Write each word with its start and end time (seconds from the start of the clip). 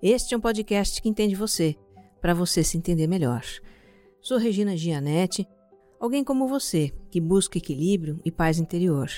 Este 0.00 0.32
é 0.32 0.36
um 0.36 0.40
podcast 0.40 1.02
que 1.02 1.08
entende 1.08 1.34
você, 1.34 1.74
para 2.20 2.32
você 2.32 2.62
se 2.62 2.78
entender 2.78 3.08
melhor. 3.08 3.42
Sou 4.20 4.38
Regina 4.38 4.76
Gianetti, 4.76 5.44
alguém 5.98 6.22
como 6.22 6.46
você 6.46 6.92
que 7.10 7.20
busca 7.20 7.58
equilíbrio 7.58 8.20
e 8.24 8.30
paz 8.30 8.60
interior. 8.60 9.10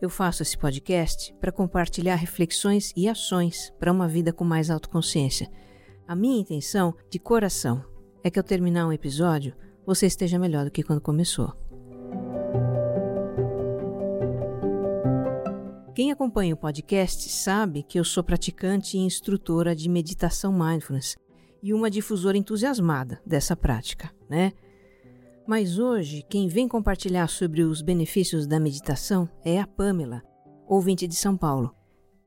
Eu 0.00 0.08
faço 0.08 0.40
esse 0.42 0.56
podcast 0.56 1.34
para 1.40 1.50
compartilhar 1.50 2.14
reflexões 2.14 2.92
e 2.96 3.08
ações 3.08 3.72
para 3.80 3.90
uma 3.90 4.06
vida 4.06 4.32
com 4.32 4.44
mais 4.44 4.70
autoconsciência. 4.70 5.50
A 6.06 6.14
minha 6.14 6.40
intenção, 6.40 6.94
de 7.10 7.18
coração, 7.18 7.84
é 8.22 8.30
que 8.30 8.38
ao 8.38 8.44
terminar 8.44 8.86
um 8.86 8.92
episódio, 8.92 9.52
você 9.84 10.06
esteja 10.06 10.38
melhor 10.38 10.64
do 10.64 10.70
que 10.70 10.84
quando 10.84 11.00
começou. 11.00 11.52
Quem 15.94 16.10
acompanha 16.10 16.54
o 16.54 16.56
podcast 16.56 17.28
sabe 17.28 17.84
que 17.84 18.00
eu 18.00 18.04
sou 18.04 18.24
praticante 18.24 18.96
e 18.96 19.00
instrutora 19.00 19.76
de 19.76 19.88
meditação 19.88 20.52
mindfulness 20.52 21.16
e 21.62 21.72
uma 21.72 21.88
difusora 21.88 22.36
entusiasmada 22.36 23.22
dessa 23.24 23.54
prática, 23.54 24.10
né? 24.28 24.52
Mas 25.46 25.78
hoje, 25.78 26.24
quem 26.28 26.48
vem 26.48 26.66
compartilhar 26.66 27.28
sobre 27.28 27.62
os 27.62 27.80
benefícios 27.80 28.44
da 28.44 28.58
meditação 28.58 29.28
é 29.44 29.60
a 29.60 29.68
Pamela, 29.68 30.20
ouvinte 30.66 31.06
de 31.06 31.14
São 31.14 31.36
Paulo. 31.36 31.72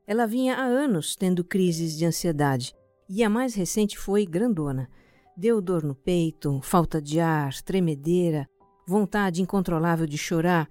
Ela 0.07 0.25
vinha 0.25 0.55
há 0.55 0.63
anos 0.63 1.17
tendo 1.17 1.43
crises 1.43 1.97
de 1.97 2.05
ansiedade 2.05 2.73
e 3.09 3.21
a 3.21 3.29
mais 3.29 3.53
recente 3.53 3.97
foi 3.97 4.25
grandona. 4.25 4.87
Deu 5.35 5.61
dor 5.61 5.83
no 5.83 5.93
peito, 5.93 6.61
falta 6.63 7.01
de 7.01 7.19
ar, 7.19 7.53
tremedeira, 7.63 8.47
vontade 8.87 9.41
incontrolável 9.41 10.07
de 10.07 10.17
chorar, 10.17 10.69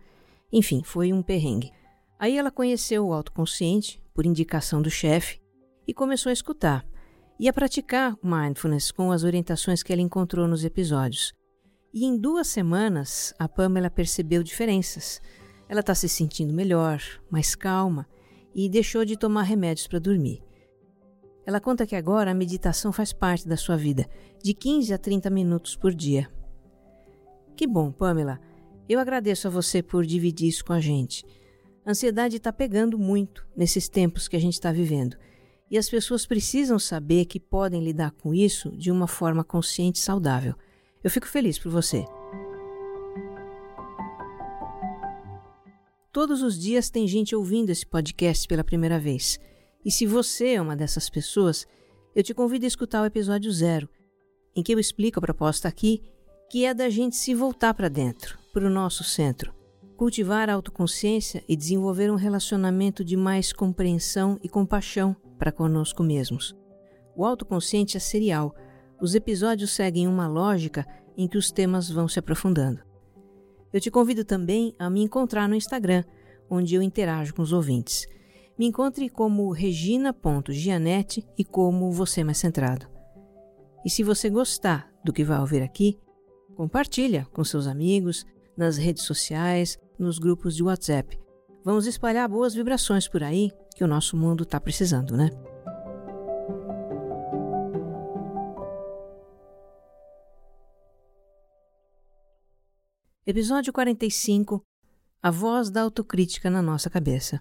enfim, 0.51 0.83
foi 0.83 1.13
um 1.13 1.23
perrengue. 1.23 1.70
Aí 2.19 2.36
ela 2.36 2.50
conheceu 2.50 3.06
o 3.06 3.12
autoconsciente, 3.12 4.03
por 4.14 4.25
indicação 4.25 4.81
do 4.81 4.91
chefe, 4.91 5.41
e 5.86 5.92
começou 5.92 6.31
a 6.31 6.33
escutar 6.33 6.86
e 7.39 7.48
a 7.48 7.53
praticar 7.53 8.17
mindfulness 8.23 8.91
com 8.91 9.12
as 9.12 9.23
orientações 9.23 9.83
que 9.83 9.92
ela 9.92 10.00
encontrou 10.00 10.48
nos 10.48 10.64
episódios. 10.64 11.34
E 11.92 12.05
em 12.05 12.17
duas 12.17 12.47
semanas, 12.47 13.34
a 13.39 13.48
Pamela 13.48 13.91
percebeu 13.91 14.42
diferenças. 14.42 15.20
Ela 15.69 15.81
está 15.81 15.95
se 15.95 16.08
sentindo 16.08 16.53
melhor, 16.53 17.00
mais 17.31 17.55
calma 17.55 18.06
e 18.55 18.69
deixou 18.69 19.05
de 19.05 19.19
tomar 19.19 19.42
remédios 19.42 19.86
para 19.86 19.98
dormir. 19.98 20.42
Ela 21.45 21.61
conta 21.61 21.86
que 21.86 21.95
agora 21.95 22.30
a 22.30 22.34
meditação 22.34 22.92
faz 22.92 23.12
parte 23.12 23.47
da 23.47 23.56
sua 23.56 23.77
vida, 23.77 24.08
de 24.42 24.53
15 24.53 24.92
a 24.92 24.98
30 24.98 25.30
minutos 25.30 25.77
por 25.77 25.95
dia. 25.95 26.28
Que 27.55 27.67
bom, 27.67 27.92
Pamela. 27.92 28.41
Eu 28.89 28.98
agradeço 28.98 29.47
a 29.47 29.51
você 29.51 29.83
por 29.83 30.05
dividir 30.05 30.48
isso 30.48 30.64
com 30.64 30.73
a 30.73 30.80
gente. 30.80 31.25
A 31.87 31.92
ansiedade 31.92 32.39
está 32.39 32.53
pegando 32.53 32.98
muito 32.98 33.47
nesses 33.56 33.89
tempos 33.89 34.27
que 34.27 34.34
a 34.34 34.41
gente 34.41 34.55
está 34.55 34.73
vivendo. 34.73 35.17
E 35.70 35.79
as 35.79 35.89
pessoas 35.89 36.27
precisam 36.27 36.81
saber 36.81 37.27
que 37.27 37.39
podem 37.39 37.83
lidar 37.83 38.11
com 38.11 38.34
isso 38.34 38.77
de 38.77 38.91
uma 38.91 39.06
forma 39.06 39.45
consciente 39.45 40.01
e 40.01 40.03
saudável. 40.03 40.57
Eu 41.05 41.09
fico 41.09 41.29
feliz 41.29 41.61
por 41.61 41.70
você. 41.70 42.05
Todos 46.13 46.42
os 46.42 46.58
dias 46.58 46.91
tem 46.91 47.07
gente 47.07 47.36
ouvindo 47.36 47.70
esse 47.70 47.86
podcast 47.86 48.48
pela 48.48 48.64
primeira 48.64 48.98
vez. 48.98 49.39
E 49.85 49.91
se 49.92 50.07
você 50.07 50.55
é 50.55 50.61
uma 50.61 50.74
dessas 50.74 51.08
pessoas, 51.08 51.68
eu 52.17 52.23
te 52.24 52.35
convido 52.35 52.64
a 52.64 52.68
escutar 52.68 53.01
o 53.01 53.07
episódio 53.07 53.53
zero, 53.53 53.89
em 54.57 54.63
que 54.63 54.74
eu 54.74 54.79
explico 54.80 55.20
a 55.20 55.23
proposta 55.23 55.68
aqui, 55.68 56.03
que 56.51 56.64
é 56.64 56.74
da 56.74 56.91
gente 56.91 57.14
se 57.14 57.33
voltar 57.33 57.74
para 57.74 57.89
dentro, 57.89 58.36
para 58.53 58.67
o 58.67 58.70
nosso 58.70 59.05
centro 59.05 59.55
cultivar 59.96 60.51
a 60.51 60.55
autoconsciência 60.55 61.42
e 61.48 61.57
desenvolver 61.57 62.11
um 62.11 62.17
relacionamento 62.17 63.05
de 63.05 63.17
mais 63.17 63.52
compreensão 63.52 64.39
e 64.42 64.48
compaixão 64.48 65.17
para 65.39 65.51
conosco 65.51 66.02
mesmos. 66.02 66.55
O 67.17 67.24
autoconsciente 67.24 67.96
é 67.96 68.01
serial. 68.01 68.55
Os 69.01 69.14
episódios 69.14 69.70
seguem 69.70 70.06
uma 70.06 70.29
lógica 70.29 70.86
em 71.17 71.27
que 71.27 71.39
os 71.39 71.51
temas 71.51 71.90
vão 71.90 72.06
se 72.06 72.18
aprofundando. 72.18 72.80
Eu 73.73 73.80
te 73.80 73.90
convido 73.90 74.24
também 74.24 74.74
a 74.79 74.89
me 74.90 75.02
encontrar 75.02 75.48
no 75.48 75.55
Instagram, 75.55 76.05
onde 76.51 76.74
eu 76.74 76.83
interajo 76.83 77.35
com 77.35 77.42
os 77.42 77.52
ouvintes. 77.52 78.06
Me 78.58 78.67
encontre 78.67 79.08
como 79.08 79.51
regina.gianete 79.51 81.27
e 81.36 81.45
como 81.45 81.90
você 81.90 82.23
mais 82.23 82.39
centrado. 82.39 82.86
E 83.85 83.90
se 83.90 84.02
você 84.02 84.29
gostar 84.29 84.90
do 85.05 85.12
que 85.12 85.24
vai 85.24 85.40
ouvir 85.40 85.62
aqui, 85.62 85.98
compartilha 86.55 87.27
com 87.33 87.45
seus 87.45 87.67
amigos, 87.67 88.24
nas 88.56 88.77
redes 88.77 89.02
sociais, 89.02 89.79
nos 89.98 90.18
grupos 90.18 90.55
de 90.55 90.62
WhatsApp. 90.62 91.18
Vamos 91.64 91.86
espalhar 91.86 92.29
boas 92.29 92.55
vibrações 92.55 93.08
por 93.08 93.23
aí 93.23 93.51
que 93.74 93.83
o 93.83 93.89
nosso 93.89 94.17
mundo 94.17 94.45
está 94.45 94.61
precisando, 94.61 95.17
né? 95.17 95.30
Episódio 103.27 103.73
45 103.73 104.62
A 105.20 105.30
voz 105.33 105.68
da 105.68 105.83
autocrítica 105.83 106.48
na 106.48 106.62
nossa 106.62 106.89
cabeça. 106.89 107.40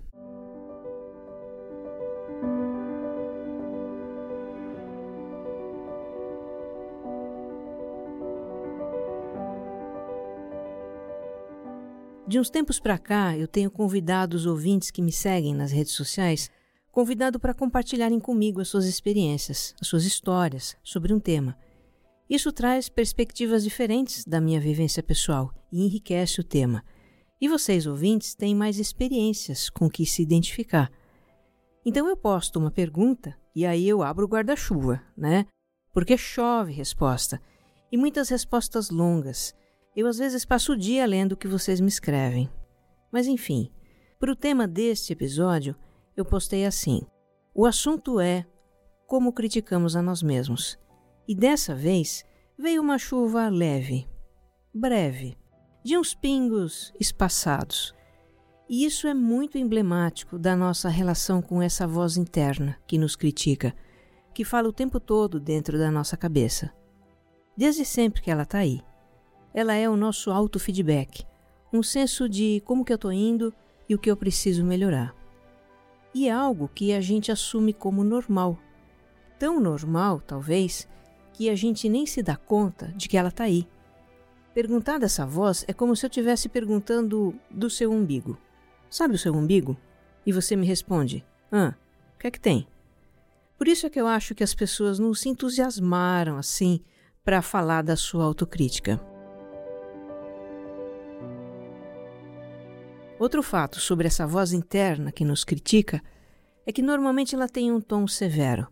De 12.36 12.40
uns 12.40 12.50
tempos 12.50 12.82
para 12.82 12.98
cá, 12.98 13.38
eu 13.38 13.48
tenho 13.48 13.72
convidado 13.72 14.36
os 14.36 14.46
ouvintes 14.46 14.92
que 14.92 15.02
me 15.02 15.10
seguem 15.10 15.56
nas 15.56 15.72
redes 15.72 15.94
sociais, 15.94 16.52
convidado 16.92 17.40
para 17.40 17.54
compartilharem 17.54 18.20
comigo 18.20 18.60
as 18.60 18.68
suas 18.68 18.84
experiências, 18.84 19.74
as 19.80 19.88
suas 19.88 20.04
histórias 20.04 20.76
sobre 20.84 21.14
um 21.14 21.20
tema. 21.22 21.58
Isso 22.30 22.52
traz 22.52 22.90
perspectivas 22.90 23.64
diferentes 23.64 24.26
da 24.26 24.42
minha 24.42 24.60
vivência 24.60 25.02
pessoal 25.02 25.50
e 25.72 25.86
enriquece 25.86 26.42
o 26.42 26.44
tema. 26.44 26.84
E 27.40 27.48
vocês, 27.48 27.88
ouvintes, 27.88 28.36
têm 28.36 28.54
mais 28.54 28.80
experiências 28.80 29.70
com 29.70 29.90
que 29.90 30.06
se 30.06 30.22
identificar. 30.22 30.92
Então 31.86 32.06
eu 32.06 32.18
posto 32.18 32.60
uma 32.60 32.70
pergunta 32.70 33.34
e 33.56 33.66
aí 33.66 33.88
eu 33.88 34.04
abro 34.04 34.26
o 34.26 34.30
guarda-chuva, 34.30 35.02
né? 35.16 35.46
Porque 35.94 36.18
chove 36.18 36.74
resposta. 36.74 37.42
E 37.90 37.96
muitas 37.96 38.28
respostas 38.28 38.90
longas. 38.90 39.56
Eu 39.96 40.08
às 40.08 40.18
vezes 40.18 40.44
passo 40.44 40.74
o 40.74 40.78
dia 40.78 41.06
lendo 41.06 41.32
o 41.32 41.38
que 41.38 41.48
vocês 41.48 41.80
me 41.80 41.88
escrevem. 41.88 42.50
Mas 43.10 43.28
enfim, 43.28 43.72
para 44.20 44.32
o 44.32 44.36
tema 44.36 44.68
deste 44.68 45.14
episódio, 45.14 45.74
eu 46.18 46.26
postei 46.26 46.66
assim: 46.66 47.02
o 47.54 47.66
assunto 47.66 48.20
é 48.20 48.46
como 49.08 49.32
criticamos 49.32 49.96
a 49.96 50.02
nós 50.02 50.22
mesmos. 50.22 50.78
E 51.26 51.34
dessa 51.34 51.74
vez 51.74 52.26
veio 52.58 52.82
uma 52.82 52.98
chuva 52.98 53.48
leve, 53.48 54.06
breve, 54.74 55.38
de 55.82 55.98
uns 55.98 56.14
pingos 56.14 56.94
espaçados. 57.00 57.96
E 58.68 58.84
isso 58.84 59.08
é 59.08 59.14
muito 59.14 59.58
emblemático 59.58 60.38
da 60.38 60.56
nossa 60.56 60.90
relação 60.90 61.42
com 61.42 61.62
essa 61.62 61.88
voz 61.88 62.18
interna 62.18 62.78
que 62.86 62.98
nos 62.98 63.16
critica, 63.16 63.74
que 64.34 64.44
fala 64.44 64.68
o 64.68 64.74
tempo 64.74 65.00
todo 65.00 65.40
dentro 65.40 65.78
da 65.78 65.90
nossa 65.90 66.18
cabeça. 66.18 66.74
Desde 67.56 67.86
sempre 67.86 68.22
que 68.22 68.30
ela 68.30 68.44
está 68.44 68.58
aí 68.58 68.82
ela 69.56 69.74
é 69.74 69.90
o 69.90 69.96
nosso 69.96 70.32
auto-feedback, 70.32 71.26
um 71.72 71.82
senso 71.82 72.28
de 72.28 72.62
como 72.66 72.84
que 72.84 72.92
eu 72.92 72.98
estou 72.98 73.14
indo 73.14 73.54
e 73.88 73.96
o 73.96 73.98
que 73.98 74.12
eu 74.12 74.18
preciso 74.18 74.66
melhorar. 74.66 75.16
E 76.14 76.28
é 76.28 76.32
algo 76.32 76.70
que 76.76 76.92
a 76.92 77.00
gente 77.00 77.32
assume 77.32 77.72
como 77.72 78.04
normal. 78.04 78.60
Tão 79.40 79.62
normal, 79.62 80.20
talvez, 80.20 80.90
que 81.32 81.50
a 81.50 81.56
gente 81.56 81.88
nem 81.88 82.06
se 82.06 82.22
dá 82.22 82.36
conta 82.36 82.92
de 82.98 83.08
que 83.08 83.16
ela 83.16 83.30
está 83.30 83.46
aí. 83.46 83.66
Perguntar 84.54 84.98
dessa 84.98 85.26
voz 85.26 85.64
é 85.70 85.74
como 85.74 85.96
se 85.96 86.06
eu 86.06 86.10
estivesse 86.10 86.50
perguntando 86.50 87.34
do 87.50 87.70
seu 87.70 87.94
umbigo. 87.94 88.38
Sabe 88.90 89.16
o 89.16 89.18
seu 89.18 89.34
umbigo? 89.34 89.78
E 90.26 90.34
você 90.34 90.58
me 90.58 90.66
responde: 90.66 91.26
Ah, 91.50 91.76
o 92.14 92.20
que 92.20 92.28
é 92.28 92.32
que 92.32 92.40
tem? 92.40 92.68
Por 93.58 93.70
isso 93.70 93.86
é 93.86 93.90
que 93.90 94.00
eu 94.00 94.08
acho 94.08 94.36
que 94.36 94.44
as 94.44 94.54
pessoas 94.54 95.00
não 95.00 95.14
se 95.14 95.30
entusiasmaram 95.30 96.38
assim 96.38 96.82
para 97.24 97.42
falar 97.42 97.84
da 97.84 97.96
sua 97.96 98.26
autocrítica. 98.26 99.15
Outro 103.26 103.42
fato 103.42 103.80
sobre 103.80 104.06
essa 104.06 104.28
voz 104.28 104.54
interna 104.54 105.12
que 105.12 105.26
nos 105.26 105.44
critica 105.44 106.00
é 106.64 106.72
que 106.72 106.84
normalmente 106.84 107.34
ela 107.34 107.50
tem 107.50 107.72
um 107.72 107.82
tom 107.82 108.08
severo. 108.08 108.68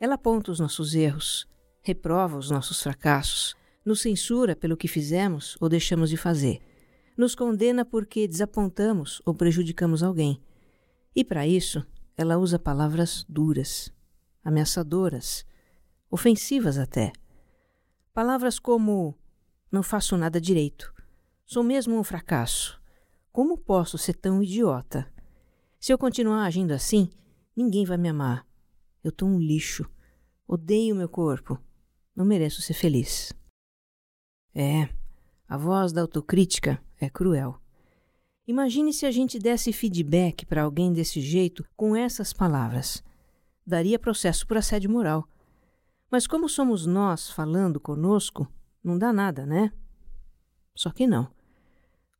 Ela 0.00 0.14
aponta 0.14 0.50
os 0.50 0.58
nossos 0.58 0.94
erros, 0.94 1.46
reprova 1.82 2.38
os 2.38 2.50
nossos 2.50 2.82
fracassos, 2.82 3.54
nos 3.84 4.00
censura 4.00 4.56
pelo 4.56 4.74
que 4.74 4.88
fizemos 4.88 5.54
ou 5.60 5.68
deixamos 5.68 6.08
de 6.08 6.16
fazer, 6.16 6.60
nos 7.14 7.34
condena 7.34 7.84
porque 7.84 8.26
desapontamos 8.26 9.20
ou 9.26 9.34
prejudicamos 9.34 10.02
alguém. 10.02 10.40
E 11.14 11.22
para 11.22 11.46
isso, 11.46 11.86
ela 12.16 12.38
usa 12.38 12.58
palavras 12.58 13.22
duras, 13.28 13.92
ameaçadoras, 14.42 15.44
ofensivas 16.10 16.78
até. 16.78 17.12
Palavras 18.14 18.58
como: 18.58 19.14
não 19.70 19.82
faço 19.82 20.16
nada 20.16 20.40
direito, 20.40 20.90
sou 21.44 21.62
mesmo 21.62 21.98
um 21.98 22.02
fracasso. 22.02 22.77
Como 23.32 23.58
posso 23.58 23.96
ser 23.98 24.14
tão 24.14 24.42
idiota? 24.42 25.10
Se 25.80 25.92
eu 25.92 25.98
continuar 25.98 26.44
agindo 26.44 26.72
assim, 26.72 27.08
ninguém 27.54 27.84
vai 27.84 27.96
me 27.96 28.08
amar. 28.08 28.46
Eu 29.02 29.12
tô 29.12 29.26
um 29.26 29.38
lixo. 29.38 29.88
Odeio 30.46 30.94
meu 30.94 31.08
corpo. 31.08 31.58
Não 32.14 32.24
mereço 32.24 32.60
ser 32.62 32.74
feliz. 32.74 33.32
É, 34.54 34.88
a 35.46 35.56
voz 35.56 35.92
da 35.92 36.00
autocrítica 36.00 36.82
é 37.00 37.08
cruel. 37.08 37.60
Imagine 38.46 38.92
se 38.92 39.06
a 39.06 39.10
gente 39.10 39.38
desse 39.38 39.72
feedback 39.72 40.46
para 40.46 40.62
alguém 40.62 40.92
desse 40.92 41.20
jeito 41.20 41.64
com 41.76 41.94
essas 41.94 42.32
palavras. 42.32 43.04
Daria 43.64 43.98
processo 43.98 44.46
por 44.46 44.56
assédio 44.56 44.90
moral. 44.90 45.28
Mas 46.10 46.26
como 46.26 46.48
somos 46.48 46.86
nós 46.86 47.30
falando 47.30 47.78
conosco, 47.78 48.50
não 48.82 48.98
dá 48.98 49.12
nada, 49.12 49.44
né? 49.44 49.70
Só 50.74 50.90
que 50.90 51.06
não. 51.06 51.30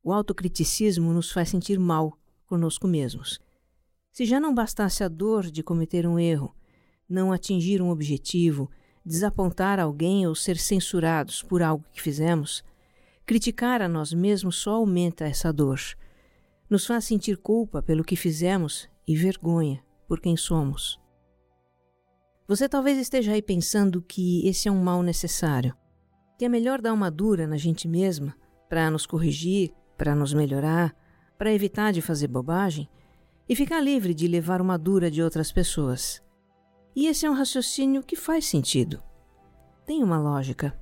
O 0.03 0.13
autocriticismo 0.13 1.13
nos 1.13 1.31
faz 1.31 1.49
sentir 1.49 1.79
mal 1.79 2.19
conosco 2.47 2.87
mesmos. 2.87 3.39
Se 4.13 4.25
já 4.25 4.41
não 4.41 4.55
bastasse 4.55 5.05
a 5.05 5.09
dor 5.09 5.51
de 5.51 5.63
cometer 5.63 6.07
um 6.07 6.19
erro, 6.19 6.55
não 7.09 7.33
atingir 7.33 7.81
um 7.81 7.91
objetivo, 7.91 8.71
desapontar 9.05 9.79
alguém 9.79 10.27
ou 10.27 10.35
ser 10.35 10.57
censurados 10.57 11.43
por 11.43 11.63
algo 11.63 11.85
que 11.93 12.03
fizemos, 12.03 12.65
criticar 13.25 13.81
a 13.81 13.89
nós 13.89 14.13
mesmos 14.13 14.57
só 14.57 14.73
aumenta 14.73 15.25
essa 15.25 15.53
dor. 15.53 15.81
Nos 16.69 16.87
faz 16.87 17.05
sentir 17.05 17.37
culpa 17.37 17.83
pelo 17.83 18.05
que 18.05 18.17
fizemos 18.17 18.89
e 19.07 19.17
vergonha 19.17 19.83
por 20.07 20.21
quem 20.21 20.37
somos. 20.37 21.01
Você 22.47 22.69
talvez 22.69 22.99
esteja 22.99 23.33
aí 23.33 23.43
pensando 23.43 24.01
que 24.03 24.47
esse 24.49 24.69
é 24.69 24.73
um 24.73 24.83
mal 24.83 25.03
necessário, 25.03 25.77
que 26.39 26.45
é 26.45 26.49
melhor 26.49 26.81
dar 26.81 26.93
uma 26.93 27.11
dura 27.11 27.47
na 27.47 27.57
gente 27.57 27.87
mesma 27.87 28.35
para 28.69 28.91
nos 28.91 29.07
corrigir, 29.07 29.73
para 29.99 30.15
nos 30.15 30.33
melhorar, 30.33 30.97
para 31.37 31.53
evitar 31.53 31.93
de 31.93 32.01
fazer 32.01 32.29
bobagem 32.29 32.89
e 33.49 33.57
ficar 33.57 33.81
livre 33.81 34.15
de 34.15 34.29
levar 34.29 34.61
uma 34.61 34.79
dura 34.79 35.11
de 35.11 35.23
outras 35.23 35.51
pessoas. 35.51 36.23
E 36.95 37.07
esse 37.07 37.27
é 37.27 37.31
um 37.31 37.35
raciocínio 37.35 38.03
que 38.03 38.17
faz 38.17 38.47
sentido. 38.47 39.03
Tem 39.85 40.03
uma 40.03 40.19
lógica. 40.19 40.79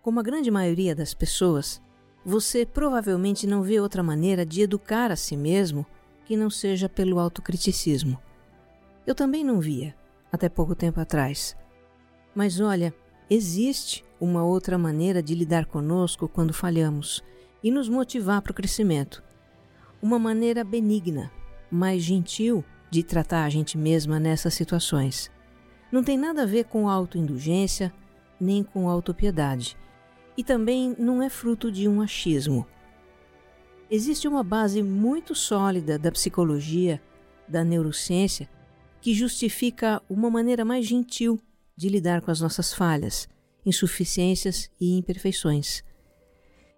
Como 0.00 0.20
a 0.20 0.22
grande 0.22 0.50
maioria 0.50 0.94
das 0.94 1.12
pessoas, 1.12 1.82
você 2.24 2.64
provavelmente 2.64 3.46
não 3.46 3.62
vê 3.62 3.80
outra 3.80 4.02
maneira 4.02 4.46
de 4.46 4.62
educar 4.62 5.10
a 5.10 5.16
si 5.16 5.36
mesmo 5.36 5.84
que 6.24 6.36
não 6.36 6.50
seja 6.50 6.88
pelo 6.88 7.18
autocriticismo. 7.18 8.18
Eu 9.06 9.14
também 9.14 9.42
não 9.42 9.60
via, 9.60 9.96
até 10.30 10.48
pouco 10.48 10.74
tempo 10.74 11.00
atrás. 11.00 11.56
Mas 12.34 12.60
olha, 12.60 12.94
existe 13.30 14.04
uma 14.20 14.44
outra 14.44 14.76
maneira 14.76 15.22
de 15.22 15.34
lidar 15.34 15.66
conosco 15.66 16.28
quando 16.28 16.52
falhamos 16.52 17.24
e 17.62 17.70
nos 17.70 17.88
motivar 17.88 18.42
para 18.42 18.52
o 18.52 18.54
crescimento. 18.54 19.22
Uma 20.00 20.18
maneira 20.18 20.64
benigna, 20.64 21.30
mais 21.70 22.02
gentil 22.02 22.64
de 22.90 23.02
tratar 23.02 23.44
a 23.44 23.48
gente 23.48 23.76
mesma 23.76 24.18
nessas 24.18 24.54
situações. 24.54 25.30
Não 25.90 26.02
tem 26.02 26.16
nada 26.16 26.42
a 26.42 26.46
ver 26.46 26.64
com 26.64 26.88
autoindulgência 26.88 27.92
nem 28.40 28.62
com 28.62 28.88
autopiedade. 28.88 29.76
E 30.36 30.44
também 30.44 30.94
não 30.98 31.22
é 31.22 31.28
fruto 31.28 31.72
de 31.72 31.88
um 31.88 32.00
achismo. 32.00 32.66
Existe 33.90 34.28
uma 34.28 34.44
base 34.44 34.82
muito 34.82 35.34
sólida 35.34 35.98
da 35.98 36.12
psicologia, 36.12 37.02
da 37.48 37.64
neurociência, 37.64 38.48
que 39.00 39.14
justifica 39.14 40.02
uma 40.08 40.30
maneira 40.30 40.64
mais 40.64 40.86
gentil 40.86 41.40
de 41.76 41.88
lidar 41.88 42.20
com 42.20 42.30
as 42.30 42.40
nossas 42.40 42.72
falhas, 42.72 43.28
insuficiências 43.64 44.70
e 44.80 44.96
imperfeições. 44.96 45.82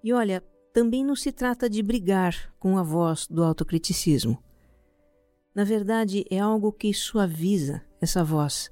E 0.02 0.12
olha, 0.12 0.42
também 0.72 1.04
não 1.04 1.16
se 1.16 1.32
trata 1.32 1.68
de 1.68 1.82
brigar 1.82 2.52
com 2.58 2.78
a 2.78 2.82
voz 2.82 3.26
do 3.26 3.42
autocriticismo. 3.42 4.42
Na 5.54 5.64
verdade, 5.64 6.24
é 6.30 6.38
algo 6.38 6.72
que 6.72 6.94
suaviza 6.94 7.82
essa 8.00 8.22
voz 8.22 8.70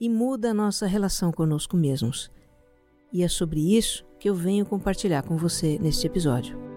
e 0.00 0.08
muda 0.08 0.50
a 0.50 0.54
nossa 0.54 0.86
relação 0.86 1.32
conosco 1.32 1.76
mesmos. 1.76 2.30
E 3.12 3.22
é 3.22 3.28
sobre 3.28 3.76
isso 3.76 4.04
que 4.18 4.28
eu 4.28 4.34
venho 4.34 4.66
compartilhar 4.66 5.22
com 5.22 5.36
você 5.36 5.78
neste 5.78 6.06
episódio. 6.06 6.75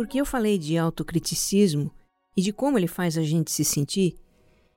Porque 0.00 0.18
eu 0.18 0.24
falei 0.24 0.56
de 0.56 0.78
autocriticismo 0.78 1.92
e 2.34 2.40
de 2.40 2.54
como 2.54 2.78
ele 2.78 2.86
faz 2.86 3.18
a 3.18 3.22
gente 3.22 3.50
se 3.50 3.62
sentir, 3.62 4.16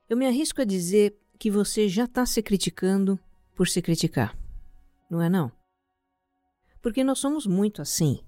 eu 0.06 0.18
me 0.18 0.26
arrisco 0.26 0.60
a 0.60 0.66
dizer 0.66 1.16
que 1.38 1.50
você 1.50 1.88
já 1.88 2.04
está 2.04 2.26
se 2.26 2.42
criticando 2.42 3.18
por 3.54 3.66
se 3.66 3.80
criticar. 3.80 4.36
Não 5.10 5.22
é 5.22 5.30
não? 5.30 5.50
Porque 6.82 7.02
nós 7.02 7.20
somos 7.20 7.46
muito 7.46 7.80
assim. 7.80 8.20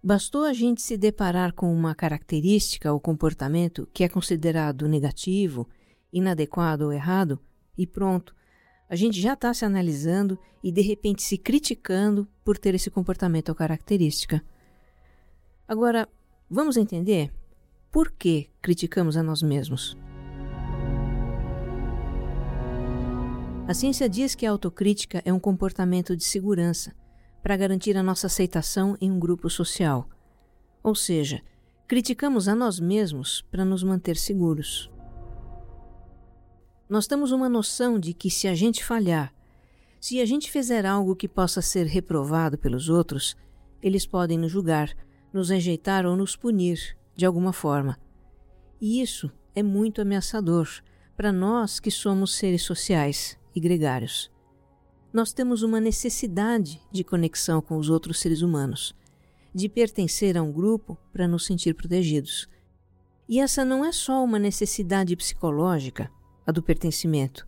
Bastou 0.00 0.44
a 0.44 0.52
gente 0.52 0.80
se 0.80 0.96
deparar 0.96 1.54
com 1.54 1.74
uma 1.74 1.92
característica 1.92 2.92
ou 2.92 3.00
comportamento 3.00 3.88
que 3.92 4.04
é 4.04 4.08
considerado 4.08 4.86
negativo, 4.86 5.68
inadequado 6.12 6.84
ou 6.84 6.92
errado, 6.92 7.40
e 7.76 7.84
pronto, 7.84 8.32
a 8.88 8.94
gente 8.94 9.20
já 9.20 9.32
está 9.32 9.52
se 9.52 9.64
analisando 9.64 10.38
e 10.62 10.70
de 10.70 10.82
repente 10.82 11.20
se 11.20 11.36
criticando 11.36 12.28
por 12.44 12.56
ter 12.58 12.76
esse 12.76 12.92
comportamento 12.92 13.48
ou 13.48 13.56
característica. 13.56 14.40
Agora, 15.72 16.06
vamos 16.50 16.76
entender 16.76 17.32
por 17.90 18.12
que 18.12 18.50
criticamos 18.60 19.16
a 19.16 19.22
nós 19.22 19.40
mesmos. 19.40 19.96
A 23.66 23.72
ciência 23.72 24.06
diz 24.06 24.34
que 24.34 24.44
a 24.44 24.50
autocrítica 24.50 25.22
é 25.24 25.32
um 25.32 25.40
comportamento 25.40 26.14
de 26.14 26.24
segurança 26.24 26.94
para 27.42 27.56
garantir 27.56 27.96
a 27.96 28.02
nossa 28.02 28.26
aceitação 28.26 28.98
em 29.00 29.10
um 29.10 29.18
grupo 29.18 29.48
social. 29.48 30.06
Ou 30.82 30.94
seja, 30.94 31.40
criticamos 31.88 32.48
a 32.48 32.54
nós 32.54 32.78
mesmos 32.78 33.40
para 33.50 33.64
nos 33.64 33.82
manter 33.82 34.18
seguros. 34.18 34.90
Nós 36.86 37.06
temos 37.06 37.32
uma 37.32 37.48
noção 37.48 37.98
de 37.98 38.12
que 38.12 38.30
se 38.30 38.46
a 38.46 38.54
gente 38.54 38.84
falhar, 38.84 39.32
se 39.98 40.20
a 40.20 40.26
gente 40.26 40.50
fizer 40.50 40.84
algo 40.84 41.16
que 41.16 41.26
possa 41.26 41.62
ser 41.62 41.86
reprovado 41.86 42.58
pelos 42.58 42.90
outros, 42.90 43.34
eles 43.80 44.04
podem 44.04 44.36
nos 44.36 44.52
julgar 44.52 44.94
nos 45.32 45.50
rejeitar 45.50 46.06
ou 46.06 46.16
nos 46.16 46.36
punir 46.36 46.96
de 47.16 47.24
alguma 47.24 47.52
forma. 47.52 47.98
E 48.80 49.00
isso 49.00 49.30
é 49.54 49.62
muito 49.62 50.00
ameaçador 50.00 50.68
para 51.16 51.32
nós 51.32 51.78
que 51.78 51.90
somos 51.90 52.34
seres 52.34 52.62
sociais 52.62 53.38
e 53.54 53.60
gregários. 53.60 54.30
Nós 55.12 55.32
temos 55.32 55.62
uma 55.62 55.78
necessidade 55.78 56.80
de 56.90 57.04
conexão 57.04 57.60
com 57.60 57.76
os 57.76 57.90
outros 57.90 58.18
seres 58.18 58.40
humanos, 58.40 58.94
de 59.54 59.68
pertencer 59.68 60.38
a 60.38 60.42
um 60.42 60.50
grupo 60.50 60.98
para 61.12 61.28
nos 61.28 61.44
sentir 61.44 61.74
protegidos. 61.74 62.48
E 63.28 63.38
essa 63.38 63.64
não 63.64 63.84
é 63.84 63.92
só 63.92 64.24
uma 64.24 64.38
necessidade 64.38 65.14
psicológica, 65.14 66.10
a 66.46 66.50
do 66.50 66.62
pertencimento. 66.62 67.46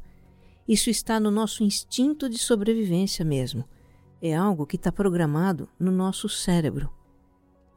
Isso 0.69 0.89
está 0.89 1.19
no 1.19 1.31
nosso 1.31 1.65
instinto 1.65 2.29
de 2.29 2.39
sobrevivência 2.39 3.25
mesmo. 3.25 3.65
É 4.21 4.35
algo 4.35 4.67
que 4.67 4.77
está 4.77 4.93
programado 4.93 5.69
no 5.79 5.91
nosso 5.91 6.29
cérebro. 6.29 6.91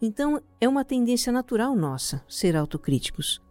Então, 0.01 0.42
é 0.62 0.68
uma 0.68 0.86
tendência 0.86 1.32
natural 1.32 1.75
nossa 1.75 2.24
ser 2.27 2.56
autocríticos, 2.56 3.42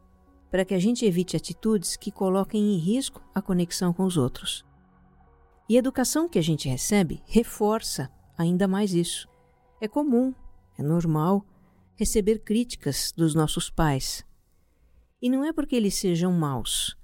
para 0.51 0.65
que 0.65 0.75
a 0.75 0.79
gente 0.79 1.05
evite 1.05 1.37
atitudes 1.37 1.97
que 1.97 2.11
coloquem 2.11 2.75
em 2.75 2.79
risco 2.79 3.21
a 3.35 3.43
conexão 3.43 3.93
com 3.93 4.05
os 4.05 4.17
outros. 4.17 4.65
E 5.69 5.75
a 5.75 5.79
educação 5.81 6.29
que 6.29 6.39
a 6.39 6.43
gente 6.43 6.69
recebe 6.69 7.21
reforça 7.27 8.09
ainda 8.39 8.69
mais 8.69 8.95
isso. 8.95 9.29
É 9.81 9.89
comum, 9.89 10.33
é 10.79 10.83
normal 10.83 11.45
receber 11.97 12.39
críticas 12.41 13.13
dos 13.17 13.35
nossos 13.35 13.69
pais. 13.69 14.25
E 15.21 15.29
não 15.29 15.45
é 15.45 15.53
porque 15.53 15.75
eles 15.75 15.95
sejam 15.95 16.31
maus. 16.31 16.97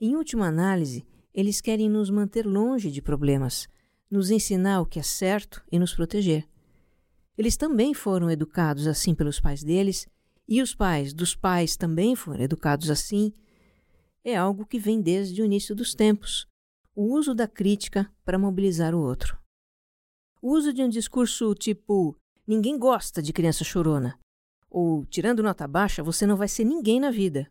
Em 0.00 0.16
última 0.16 0.46
análise, 0.46 1.04
eles 1.34 1.60
querem 1.60 1.90
nos 1.90 2.08
manter 2.08 2.46
longe 2.46 2.90
de 2.90 3.02
problemas, 3.02 3.68
nos 4.10 4.30
ensinar 4.30 4.80
o 4.80 4.86
que 4.86 4.98
é 4.98 5.02
certo 5.02 5.62
e 5.70 5.78
nos 5.78 5.94
proteger. 5.94 6.48
Eles 7.40 7.56
também 7.56 7.94
foram 7.94 8.30
educados 8.30 8.86
assim 8.86 9.14
pelos 9.14 9.40
pais 9.40 9.64
deles 9.64 10.06
e 10.46 10.60
os 10.60 10.74
pais 10.74 11.14
dos 11.14 11.34
pais 11.34 11.74
também 11.74 12.14
foram 12.14 12.44
educados 12.44 12.90
assim, 12.90 13.32
é 14.22 14.36
algo 14.36 14.66
que 14.66 14.78
vem 14.78 15.00
desde 15.00 15.40
o 15.40 15.46
início 15.46 15.74
dos 15.74 15.94
tempos 15.94 16.46
o 16.94 17.14
uso 17.14 17.34
da 17.34 17.48
crítica 17.48 18.12
para 18.26 18.38
mobilizar 18.38 18.94
o 18.94 19.00
outro. 19.00 19.40
O 20.42 20.52
uso 20.52 20.70
de 20.70 20.82
um 20.82 20.88
discurso 20.90 21.54
tipo 21.54 22.14
ninguém 22.46 22.78
gosta 22.78 23.22
de 23.22 23.32
criança 23.32 23.64
chorona, 23.64 24.20
ou 24.68 25.06
tirando 25.06 25.42
nota 25.42 25.66
baixa 25.66 26.02
você 26.02 26.26
não 26.26 26.36
vai 26.36 26.46
ser 26.46 26.64
ninguém 26.64 27.00
na 27.00 27.10
vida, 27.10 27.50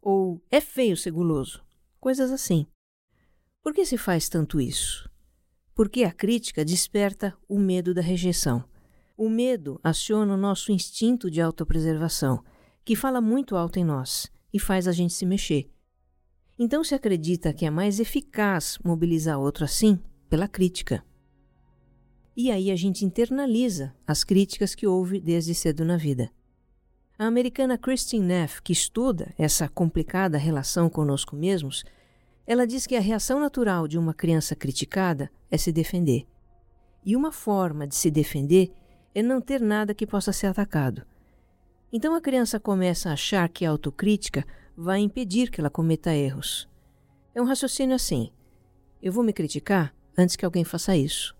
ou 0.00 0.42
é 0.50 0.62
feio 0.62 0.96
ser 0.96 1.10
guloso, 1.10 1.62
coisas 2.00 2.30
assim. 2.30 2.66
Por 3.62 3.74
que 3.74 3.84
se 3.84 3.98
faz 3.98 4.30
tanto 4.30 4.58
isso? 4.58 5.10
Porque 5.74 6.04
a 6.04 6.10
crítica 6.10 6.64
desperta 6.64 7.36
o 7.46 7.58
medo 7.58 7.92
da 7.92 8.00
rejeição. 8.00 8.64
O 9.16 9.30
medo 9.30 9.80
aciona 9.82 10.34
o 10.34 10.36
nosso 10.36 10.70
instinto 10.70 11.30
de 11.30 11.40
autopreservação, 11.40 12.44
que 12.84 12.94
fala 12.94 13.18
muito 13.18 13.56
alto 13.56 13.78
em 13.78 13.84
nós 13.84 14.30
e 14.52 14.58
faz 14.58 14.86
a 14.86 14.92
gente 14.92 15.14
se 15.14 15.24
mexer. 15.24 15.70
Então 16.58 16.84
se 16.84 16.94
acredita 16.94 17.52
que 17.54 17.64
é 17.64 17.70
mais 17.70 17.98
eficaz 17.98 18.78
mobilizar 18.84 19.38
outro 19.38 19.64
assim 19.64 19.98
pela 20.28 20.46
crítica. 20.46 21.02
E 22.36 22.50
aí 22.50 22.70
a 22.70 22.76
gente 22.76 23.06
internaliza 23.06 23.94
as 24.06 24.22
críticas 24.22 24.74
que 24.74 24.86
houve 24.86 25.18
desde 25.18 25.54
cedo 25.54 25.82
na 25.82 25.96
vida. 25.96 26.30
A 27.18 27.24
americana 27.24 27.78
Christine 27.78 28.26
Neff, 28.26 28.60
que 28.60 28.74
estuda 28.74 29.32
essa 29.38 29.66
complicada 29.66 30.36
relação 30.36 30.90
conosco 30.90 31.34
mesmos, 31.34 31.82
ela 32.46 32.66
diz 32.66 32.86
que 32.86 32.94
a 32.94 33.00
reação 33.00 33.40
natural 33.40 33.88
de 33.88 33.96
uma 33.96 34.12
criança 34.12 34.54
criticada 34.54 35.30
é 35.50 35.56
se 35.56 35.72
defender. 35.72 36.26
E 37.02 37.16
uma 37.16 37.32
forma 37.32 37.86
de 37.86 37.94
se 37.94 38.10
defender 38.10 38.70
é 39.16 39.22
não 39.22 39.40
ter 39.40 39.62
nada 39.62 39.94
que 39.94 40.06
possa 40.06 40.30
ser 40.30 40.48
atacado. 40.48 41.02
Então 41.90 42.14
a 42.14 42.20
criança 42.20 42.60
começa 42.60 43.08
a 43.08 43.14
achar 43.14 43.48
que 43.48 43.64
a 43.64 43.70
autocrítica 43.70 44.44
vai 44.76 44.98
impedir 44.98 45.50
que 45.50 45.58
ela 45.58 45.70
cometa 45.70 46.14
erros. 46.14 46.68
É 47.34 47.40
um 47.40 47.46
raciocínio 47.46 47.96
assim: 47.96 48.30
eu 49.02 49.10
vou 49.10 49.24
me 49.24 49.32
criticar 49.32 49.94
antes 50.18 50.36
que 50.36 50.44
alguém 50.44 50.64
faça 50.64 50.94
isso. 50.94 51.34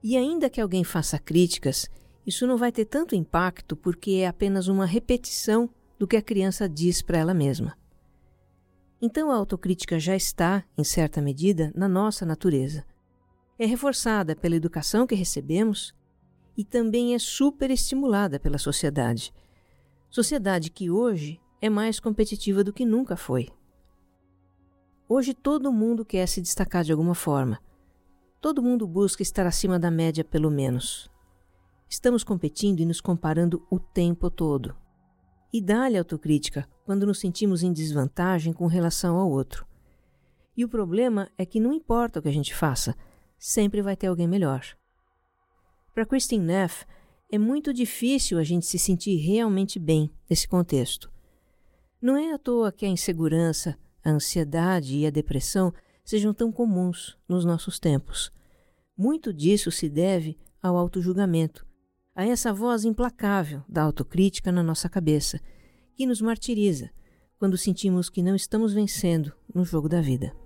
E 0.00 0.16
ainda 0.16 0.48
que 0.48 0.60
alguém 0.60 0.84
faça 0.84 1.18
críticas, 1.18 1.90
isso 2.24 2.46
não 2.46 2.56
vai 2.56 2.70
ter 2.70 2.84
tanto 2.84 3.16
impacto 3.16 3.74
porque 3.74 4.20
é 4.22 4.28
apenas 4.28 4.68
uma 4.68 4.86
repetição 4.86 5.68
do 5.98 6.06
que 6.06 6.16
a 6.16 6.22
criança 6.22 6.68
diz 6.68 7.02
para 7.02 7.18
ela 7.18 7.34
mesma. 7.34 7.76
Então 9.02 9.32
a 9.32 9.34
autocrítica 9.34 9.98
já 9.98 10.14
está, 10.14 10.62
em 10.78 10.84
certa 10.84 11.20
medida, 11.20 11.72
na 11.74 11.88
nossa 11.88 12.24
natureza. 12.24 12.84
É 13.58 13.66
reforçada 13.66 14.36
pela 14.36 14.54
educação 14.54 15.04
que 15.04 15.16
recebemos 15.16 15.92
e 16.56 16.64
também 16.64 17.14
é 17.14 17.18
superestimulada 17.18 18.40
pela 18.40 18.58
sociedade. 18.58 19.32
Sociedade 20.10 20.70
que 20.70 20.90
hoje 20.90 21.40
é 21.60 21.68
mais 21.68 22.00
competitiva 22.00 22.64
do 22.64 22.72
que 22.72 22.84
nunca 22.84 23.16
foi. 23.16 23.48
Hoje 25.08 25.34
todo 25.34 25.72
mundo 25.72 26.04
quer 26.04 26.26
se 26.26 26.40
destacar 26.40 26.82
de 26.82 26.92
alguma 26.92 27.14
forma. 27.14 27.60
Todo 28.40 28.62
mundo 28.62 28.86
busca 28.86 29.22
estar 29.22 29.46
acima 29.46 29.78
da 29.78 29.90
média, 29.90 30.24
pelo 30.24 30.50
menos. 30.50 31.10
Estamos 31.88 32.24
competindo 32.24 32.80
e 32.80 32.86
nos 32.86 33.00
comparando 33.00 33.64
o 33.70 33.78
tempo 33.78 34.30
todo. 34.30 34.74
E 35.52 35.60
dá-lhe 35.60 35.96
autocrítica 35.96 36.68
quando 36.84 37.06
nos 37.06 37.20
sentimos 37.20 37.62
em 37.62 37.72
desvantagem 37.72 38.52
com 38.52 38.66
relação 38.66 39.16
ao 39.16 39.30
outro. 39.30 39.66
E 40.56 40.64
o 40.64 40.68
problema 40.68 41.30
é 41.36 41.44
que 41.44 41.60
não 41.60 41.72
importa 41.72 42.18
o 42.18 42.22
que 42.22 42.28
a 42.28 42.32
gente 42.32 42.54
faça, 42.54 42.96
sempre 43.38 43.82
vai 43.82 43.94
ter 43.94 44.06
alguém 44.08 44.26
melhor. 44.26 44.76
Para 45.96 46.04
Christine 46.04 46.44
Neff, 46.44 46.84
é 47.32 47.38
muito 47.38 47.72
difícil 47.72 48.38
a 48.38 48.44
gente 48.44 48.66
se 48.66 48.78
sentir 48.78 49.16
realmente 49.16 49.78
bem 49.78 50.12
nesse 50.28 50.46
contexto. 50.46 51.10
Não 52.02 52.18
é 52.18 52.34
à 52.34 52.38
toa 52.38 52.70
que 52.70 52.84
a 52.84 52.88
insegurança, 52.90 53.78
a 54.04 54.10
ansiedade 54.10 54.94
e 54.94 55.06
a 55.06 55.10
depressão 55.10 55.72
sejam 56.04 56.34
tão 56.34 56.52
comuns 56.52 57.16
nos 57.26 57.46
nossos 57.46 57.78
tempos. 57.78 58.30
Muito 58.94 59.32
disso 59.32 59.70
se 59.70 59.88
deve 59.88 60.38
ao 60.62 60.76
autojulgamento, 60.76 61.66
a 62.14 62.26
essa 62.26 62.52
voz 62.52 62.84
implacável 62.84 63.62
da 63.66 63.82
autocrítica 63.82 64.52
na 64.52 64.62
nossa 64.62 64.90
cabeça, 64.90 65.40
que 65.94 66.04
nos 66.04 66.20
martiriza 66.20 66.90
quando 67.38 67.56
sentimos 67.56 68.10
que 68.10 68.22
não 68.22 68.36
estamos 68.36 68.74
vencendo 68.74 69.32
no 69.54 69.64
jogo 69.64 69.88
da 69.88 70.02
vida. 70.02 70.36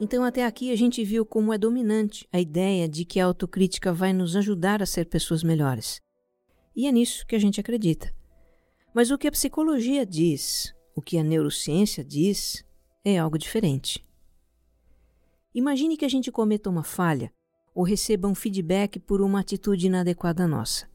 Então, 0.00 0.24
até 0.24 0.46
aqui 0.46 0.72
a 0.72 0.76
gente 0.76 1.04
viu 1.04 1.26
como 1.26 1.52
é 1.52 1.58
dominante 1.58 2.26
a 2.32 2.40
ideia 2.40 2.88
de 2.88 3.04
que 3.04 3.20
a 3.20 3.26
autocrítica 3.26 3.92
vai 3.92 4.14
nos 4.14 4.34
ajudar 4.34 4.82
a 4.82 4.86
ser 4.86 5.04
pessoas 5.04 5.42
melhores. 5.42 6.00
E 6.74 6.86
é 6.86 6.92
nisso 6.92 7.26
que 7.26 7.36
a 7.36 7.38
gente 7.38 7.60
acredita. 7.60 8.10
Mas 8.94 9.10
o 9.10 9.18
que 9.18 9.28
a 9.28 9.32
psicologia 9.32 10.06
diz, 10.06 10.74
o 10.96 11.02
que 11.02 11.18
a 11.18 11.22
neurociência 11.22 12.02
diz, 12.02 12.64
é 13.04 13.18
algo 13.18 13.36
diferente. 13.36 14.02
Imagine 15.54 15.98
que 15.98 16.04
a 16.06 16.08
gente 16.08 16.32
cometa 16.32 16.70
uma 16.70 16.82
falha 16.82 17.30
ou 17.74 17.84
receba 17.84 18.26
um 18.26 18.34
feedback 18.34 18.98
por 18.98 19.20
uma 19.20 19.40
atitude 19.40 19.86
inadequada 19.86 20.48
nossa. 20.48 20.88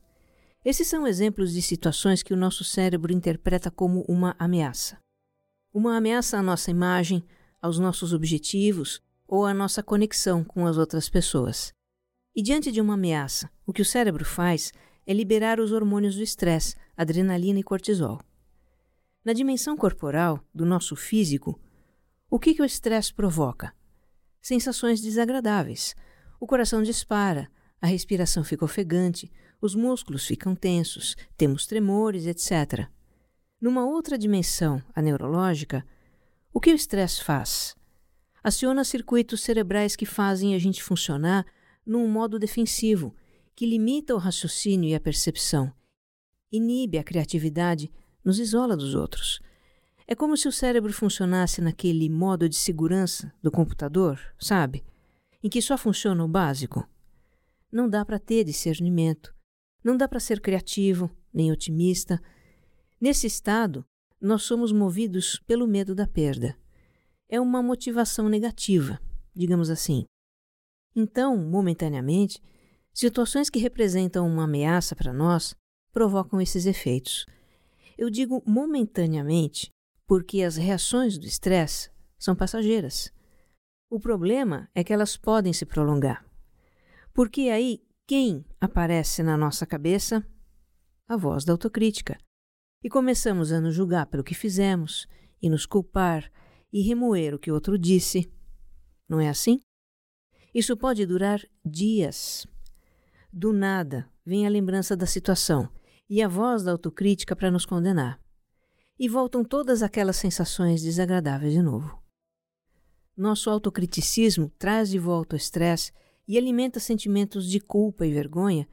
Esses 0.64 0.88
são 0.88 1.06
exemplos 1.06 1.54
de 1.54 1.62
situações 1.62 2.24
que 2.24 2.34
o 2.34 2.38
nosso 2.38 2.64
cérebro 2.64 3.14
interpreta 3.14 3.70
como 3.70 4.04
uma 4.08 4.36
ameaça. 4.40 4.98
Uma 5.72 5.96
ameaça 5.96 6.40
à 6.40 6.42
nossa 6.42 6.72
imagem, 6.72 7.24
aos 7.66 7.80
nossos 7.80 8.14
objetivos 8.14 9.02
ou 9.28 9.44
à 9.44 9.54
nossa 9.54 9.82
conexão 9.82 10.44
com 10.44 10.68
as 10.68 10.78
outras 10.78 11.10
pessoas. 11.10 11.74
E 12.36 12.44
diante 12.44 12.72
de 12.72 12.80
uma 12.80 12.94
ameaça, 12.94 13.50
o 13.66 13.74
que 13.74 13.82
o 13.82 13.86
cérebro 13.86 14.24
faz 14.24 14.72
é 15.08 15.12
liberar 15.14 15.60
os 15.60 15.72
hormônios 15.72 16.16
do 16.16 16.22
estresse, 16.22 16.76
adrenalina 16.96 17.60
e 17.60 17.64
cortisol. 17.64 18.22
Na 19.24 19.34
dimensão 19.34 19.76
corporal, 19.76 20.40
do 20.54 20.64
nosso 20.64 20.96
físico, 20.96 21.60
o 22.30 22.38
que, 22.38 22.54
que 22.54 22.62
o 22.62 22.66
estresse 22.66 23.12
provoca? 23.12 23.74
Sensações 24.40 25.02
desagradáveis. 25.02 25.96
O 26.40 26.46
coração 26.46 26.84
dispara, 26.84 27.50
a 27.82 27.88
respiração 27.88 28.44
fica 28.44 28.64
ofegante, 28.64 29.32
os 29.60 29.74
músculos 29.74 30.28
ficam 30.28 30.56
tensos, 30.56 31.16
temos 31.36 31.66
tremores, 31.66 32.28
etc. 32.28 32.88
Numa 33.60 33.88
outra 33.88 34.20
dimensão, 34.20 34.84
a 34.94 35.02
neurológica, 35.02 35.84
o 36.56 36.60
que 36.62 36.72
o 36.72 36.74
estresse 36.74 37.22
faz? 37.22 37.76
Aciona 38.42 38.86
circuitos 38.86 39.42
cerebrais 39.42 39.94
que 39.94 40.06
fazem 40.06 40.56
a 40.56 40.58
gente 40.58 40.82
funcionar 40.82 41.46
num 41.86 42.08
modo 42.08 42.40
defensivo, 42.40 43.14
que 43.54 43.66
limita 43.66 44.16
o 44.16 44.18
raciocínio 44.18 44.90
e 44.90 44.96
a 44.96 45.00
percepção, 45.02 45.74
inibe 46.50 46.98
a 46.98 47.04
criatividade, 47.04 47.92
nos 48.24 48.40
isola 48.40 48.78
dos 48.78 48.96
outros. 48.96 49.42
É 50.08 50.16
como 50.16 50.38
se 50.38 50.48
o 50.48 50.52
cérebro 50.52 50.94
funcionasse 50.94 51.60
naquele 51.60 52.10
modo 52.10 52.48
de 52.48 52.56
segurança 52.56 53.34
do 53.44 53.52
computador, 53.52 54.18
sabe? 54.40 54.82
Em 55.44 55.50
que 55.50 55.62
só 55.62 55.78
funciona 55.78 56.24
o 56.24 56.28
básico. 56.28 56.88
Não 57.70 57.90
dá 57.90 58.06
para 58.06 58.18
ter 58.18 58.46
discernimento, 58.46 59.36
não 59.84 59.98
dá 59.98 60.08
para 60.08 60.22
ser 60.22 60.40
criativo, 60.40 61.12
nem 61.34 61.52
otimista. 61.52 62.22
Nesse 63.00 63.28
estado, 63.28 63.86
nós 64.22 64.44
somos 64.44 64.72
movidos 64.72 65.40
pelo 65.46 65.68
medo 65.68 65.94
da 65.94 66.08
perda. 66.08 66.58
É 67.28 67.40
uma 67.40 67.62
motivação 67.62 68.30
negativa, 68.30 69.00
digamos 69.36 69.70
assim. 69.70 70.06
Então, 70.96 71.38
momentaneamente, 71.38 72.42
situações 72.94 73.50
que 73.50 73.60
representam 73.60 74.28
uma 74.28 74.46
ameaça 74.46 74.96
para 74.96 75.12
nós 75.12 75.56
provocam 75.92 76.40
esses 76.40 76.66
efeitos. 76.66 77.26
Eu 77.98 78.10
digo 78.10 78.44
momentaneamente 78.46 79.70
porque 80.08 80.44
as 80.44 80.56
reações 80.56 81.18
do 81.18 81.26
estresse 81.26 81.90
são 82.18 82.36
passageiras. 82.36 83.12
O 83.90 84.00
problema 84.00 84.70
é 84.74 84.84
que 84.84 84.94
elas 84.94 85.18
podem 85.18 85.54
se 85.54 85.66
prolongar. 85.66 86.26
Porque 87.14 87.50
aí, 87.50 87.82
quem 88.08 88.46
aparece 88.60 89.24
na 89.24 89.38
nossa 89.38 89.66
cabeça? 89.66 90.26
A 91.08 91.16
voz 91.16 91.46
da 91.46 91.54
autocrítica, 91.54 92.18
e 92.84 92.90
começamos 92.90 93.52
a 93.52 93.60
nos 93.60 93.74
julgar 93.74 94.06
pelo 94.08 94.24
que 94.24 94.36
fizemos 94.36 95.08
e 95.42 95.50
nos 95.50 95.66
culpar 95.66 96.32
e 96.72 96.82
remoer 96.82 97.34
o 97.34 97.40
que 97.40 97.52
outro 97.52 97.78
disse. 97.78 98.32
Não 99.08 99.20
é 99.20 99.30
assim? 99.30 99.60
Isso 100.54 100.78
pode 100.78 101.06
durar 101.06 101.42
dias. 101.66 102.46
Do 103.32 103.52
nada 103.52 104.10
vem 104.26 104.46
a 104.46 104.50
lembrança 104.50 104.96
da 104.96 105.06
situação 105.06 105.70
e 106.10 106.22
a 106.22 106.28
voz 106.28 106.64
da 106.64 106.72
autocrítica 106.72 107.36
para 107.36 107.52
nos 107.52 107.66
condenar. 107.66 108.20
E 108.98 109.10
voltam 109.10 109.44
todas 109.44 109.84
aquelas 109.84 110.16
sensações 110.16 110.82
desagradáveis 110.82 111.54
de 111.54 111.62
novo. 111.62 112.02
Nosso 113.18 113.50
autocriticismo 113.50 114.50
traz 114.58 114.90
de 114.90 115.00
volta 115.00 115.36
o 115.36 115.38
estresse 115.38 115.92
e 116.28 116.38
alimenta 116.38 116.80
sentimentos 116.80 117.50
de 117.50 117.60
culpa 117.60 118.06
e 118.06 118.14
vergonha 118.14 118.68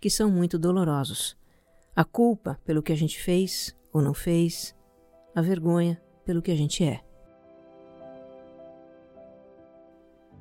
que 0.00 0.10
são 0.10 0.30
muito 0.30 0.58
dolorosos. 0.58 1.36
A 1.96 2.04
culpa 2.04 2.60
pelo 2.62 2.82
que 2.82 2.92
a 2.92 2.96
gente 2.96 3.18
fez 3.18 3.74
ou 3.90 4.02
não 4.02 4.12
fez, 4.12 4.76
a 5.34 5.40
vergonha 5.40 5.98
pelo 6.26 6.42
que 6.42 6.50
a 6.50 6.54
gente 6.54 6.84
é. 6.84 7.00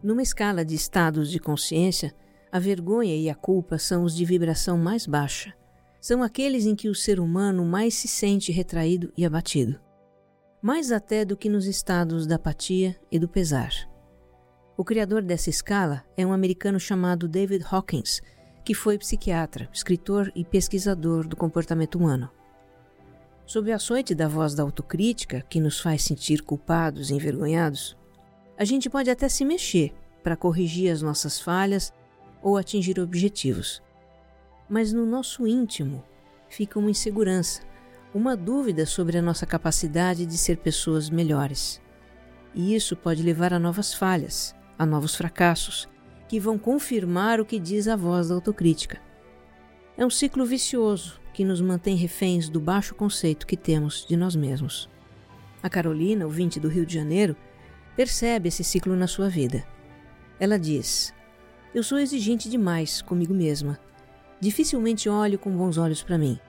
Numa 0.03 0.21
escala 0.21 0.65
de 0.65 0.75
estados 0.75 1.31
de 1.31 1.39
consciência, 1.39 2.13
a 2.51 2.59
vergonha 2.59 3.15
e 3.15 3.29
a 3.29 3.35
culpa 3.35 3.77
são 3.77 4.03
os 4.03 4.13
de 4.13 4.25
vibração 4.25 4.77
mais 4.77 5.07
baixa. 5.07 5.53
São 6.01 6.21
aqueles 6.21 6.65
em 6.65 6.75
que 6.75 6.89
o 6.89 6.93
ser 6.93 7.21
humano 7.21 7.63
mais 7.63 7.93
se 7.93 8.09
sente 8.09 8.51
retraído 8.51 9.13
e 9.15 9.25
abatido. 9.25 9.79
Mais 10.62 10.91
até 10.91 11.24
do 11.24 11.38
que 11.38 11.47
nos 11.47 11.67
estados 11.67 12.27
da 12.27 12.35
apatia 12.35 13.00
e 13.09 13.17
do 13.17 13.29
pesar. 13.29 13.71
O 14.75 14.83
criador 14.83 15.21
dessa 15.21 15.50
escala 15.50 16.03
é 16.17 16.25
um 16.25 16.33
americano 16.33 16.81
chamado 16.81 17.29
David 17.29 17.65
Hawkins, 17.71 18.21
que 18.65 18.74
foi 18.74 18.98
psiquiatra, 18.98 19.69
escritor 19.72 20.31
e 20.36 20.43
pesquisador 20.43 21.27
do 21.27 21.36
comportamento 21.36 22.00
humano. 22.00 22.31
Sob 23.45 23.69
o 23.69 23.75
açoite 23.75 24.15
da 24.15 24.27
voz 24.27 24.55
da 24.55 24.63
autocrítica, 24.63 25.45
que 25.48 25.60
nos 25.60 25.79
faz 25.79 26.03
sentir 26.03 26.41
culpados 26.41 27.12
e 27.12 27.13
envergonhados, 27.13 27.95
a 28.57 28.65
gente 28.65 28.89
pode 28.89 29.12
até 29.12 29.29
se 29.29 29.45
mexer 29.45 29.93
para 30.24 30.36
corrigir 30.36 30.91
as 30.91 31.03
nossas 31.03 31.39
falhas 31.39 31.93
ou 32.41 32.57
atingir 32.57 33.00
objetivos. 33.00 33.84
Mas 34.67 34.91
no 34.91 35.05
nosso 35.05 35.45
íntimo 35.45 36.03
fica 36.50 36.79
uma 36.79 36.89
insegurança, 36.89 37.62
uma 38.15 38.36
dúvida 38.36 38.88
sobre 38.88 39.19
a 39.19 39.22
nossa 39.22 39.45
capacidade 39.45 40.25
de 40.25 40.38
ser 40.39 40.57
pessoas 40.57 41.07
melhores. 41.07 41.79
E 42.55 42.74
isso 42.74 42.95
pode 42.95 43.22
levar 43.22 43.53
a 43.53 43.60
novas 43.60 43.93
falhas, 43.93 44.55
a 44.79 44.88
novos 44.88 45.13
fracassos, 45.13 45.88
que 46.27 46.39
vão 46.39 46.58
confirmar 46.58 47.39
o 47.39 47.46
que 47.46 47.60
diz 47.60 47.88
a 47.88 47.96
voz 47.96 48.29
da 48.29 48.36
autocrítica. 48.36 49.00
É 49.98 50.05
um 50.05 50.10
ciclo 50.10 50.46
vicioso 50.46 51.20
que 51.34 51.46
nos 51.46 51.62
mantém 51.62 51.96
reféns 51.96 52.50
do 52.50 52.60
baixo 52.60 52.96
conceito 52.96 53.48
que 53.48 53.58
temos 53.58 54.05
de 54.05 54.17
nós 54.17 54.36
mesmos. 54.36 54.89
A 55.62 55.70
Carolina, 55.70 56.25
ouvinte 56.25 56.60
do 56.60 56.67
Rio 56.67 56.86
de 56.86 56.94
Janeiro, 56.94 57.36
percebe 57.96 58.50
esse 58.50 58.63
ciclo 58.63 58.96
na 58.96 59.08
sua 59.08 59.29
vida. 59.29 59.65
Ela 60.39 60.60
diz: 60.60 61.13
Eu 61.74 61.84
sou 61.84 61.98
exigente 61.98 62.50
demais 62.50 63.01
comigo 63.01 63.34
mesma. 63.34 63.79
Dificilmente 64.39 65.08
olho 65.08 65.39
com 65.39 65.50
bons 65.55 65.77
olhos 65.77 66.03
para 66.03 66.17
mim. 66.17 66.39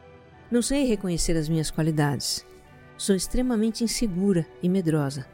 Não 0.51 0.61
sei 0.61 0.85
reconhecer 0.85 1.37
as 1.37 1.49
minhas 1.49 1.71
qualidades. 1.71 2.45
Sou 2.97 3.15
extremamente 3.15 3.85
insegura 3.85 4.47
e 4.63 4.69
medrosa. 4.69 5.27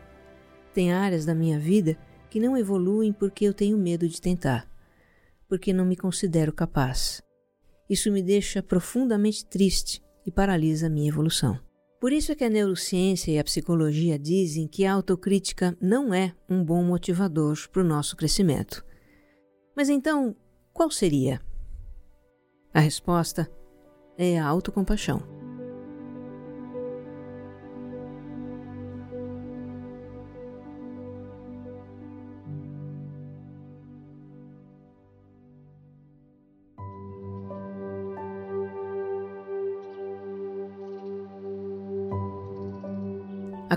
Tem 0.75 0.93
áreas 0.93 1.25
da 1.25 1.35
minha 1.35 1.59
vida 1.59 1.97
que 2.33 2.41
não 2.41 2.57
evoluem 2.57 3.13
porque 3.13 3.45
eu 3.45 3.53
tenho 3.53 3.77
medo 3.77 4.09
de 4.09 4.19
tentar, 4.19 4.67
porque 5.47 5.71
não 5.71 5.85
me 5.85 5.95
considero 5.95 6.51
capaz. 6.51 7.23
Isso 7.91 8.11
me 8.11 8.23
deixa 8.23 8.63
profundamente 8.63 9.45
triste 9.45 10.03
e 10.25 10.33
paralisa 10.33 10.87
a 10.87 10.91
minha 10.91 11.11
evolução. 11.11 11.61
Por 12.01 12.11
isso 12.11 12.33
é 12.33 12.35
que 12.35 12.43
a 12.43 12.49
neurociência 12.49 13.31
e 13.31 13.39
a 13.39 13.45
psicologia 13.45 14.19
dizem 14.19 14.67
que 14.67 14.87
a 14.87 14.95
autocrítica 14.95 15.77
não 15.79 16.15
é 16.15 16.35
um 16.49 16.65
bom 16.65 16.83
motivador 16.83 17.69
para 17.69 17.83
o 17.83 17.87
nosso 17.87 18.17
crescimento. 18.17 18.83
Mas 19.77 19.91
então, 19.91 20.35
qual 20.73 20.91
seria? 20.91 21.39
A 22.73 22.81
resposta 22.81 23.47
é 24.17 24.39
a 24.39 24.47
autocompaixão. 24.47 25.32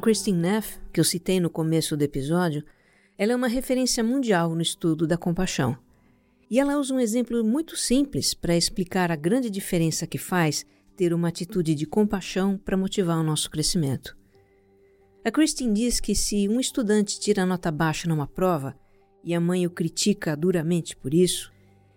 Christine 0.05 0.37
Neff, 0.37 0.77
que 0.93 0.99
eu 0.99 1.03
citei 1.03 1.39
no 1.39 1.49
começo 1.49 1.97
do 1.97 2.03
episódio, 2.03 2.63
ela 3.17 3.31
é 3.31 3.35
uma 3.35 3.47
referência 3.47 4.03
mundial 4.03 4.53
no 4.53 4.61
estudo 4.61 5.07
da 5.07 5.17
compaixão. 5.17 5.75
E 6.47 6.59
ela 6.59 6.77
usa 6.77 6.93
um 6.93 6.99
exemplo 6.99 7.43
muito 7.43 7.75
simples 7.75 8.31
para 8.31 8.55
explicar 8.55 9.11
a 9.11 9.15
grande 9.15 9.49
diferença 9.49 10.05
que 10.05 10.19
faz 10.19 10.63
ter 10.95 11.11
uma 11.11 11.29
atitude 11.29 11.73
de 11.73 11.87
compaixão 11.87 12.55
para 12.55 12.77
motivar 12.77 13.17
o 13.17 13.23
nosso 13.23 13.49
crescimento. 13.49 14.15
A 15.25 15.31
Christine 15.31 15.73
diz 15.73 15.99
que 15.99 16.13
se 16.13 16.47
um 16.47 16.59
estudante 16.59 17.19
tira 17.19 17.43
nota 17.43 17.71
baixa 17.71 18.07
numa 18.07 18.27
prova 18.27 18.77
e 19.23 19.33
a 19.33 19.41
mãe 19.41 19.65
o 19.65 19.71
critica 19.71 20.37
duramente 20.37 20.95
por 20.95 21.15
isso, 21.15 21.51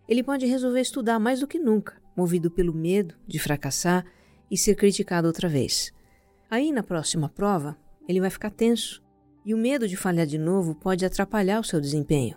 ele 0.08 0.22
pode 0.22 0.46
resolver 0.46 0.80
estudar 0.80 1.18
mais 1.18 1.40
do 1.40 1.46
que 1.46 1.58
nunca, 1.58 2.00
movido 2.16 2.50
pelo 2.50 2.72
medo 2.72 3.14
de 3.26 3.38
fracassar 3.38 4.06
e 4.50 4.56
ser 4.56 4.76
criticado 4.76 5.26
outra 5.26 5.46
vez. 5.46 5.92
Aí, 6.50 6.72
na 6.72 6.82
próxima 6.82 7.28
prova, 7.28 7.76
ele 8.08 8.20
vai 8.20 8.30
ficar 8.30 8.50
tenso 8.50 9.02
e 9.44 9.54
o 9.54 9.58
medo 9.58 9.86
de 9.86 9.96
falhar 9.96 10.26
de 10.26 10.38
novo 10.38 10.74
pode 10.74 11.04
atrapalhar 11.04 11.60
o 11.60 11.64
seu 11.64 11.80
desempenho. 11.80 12.36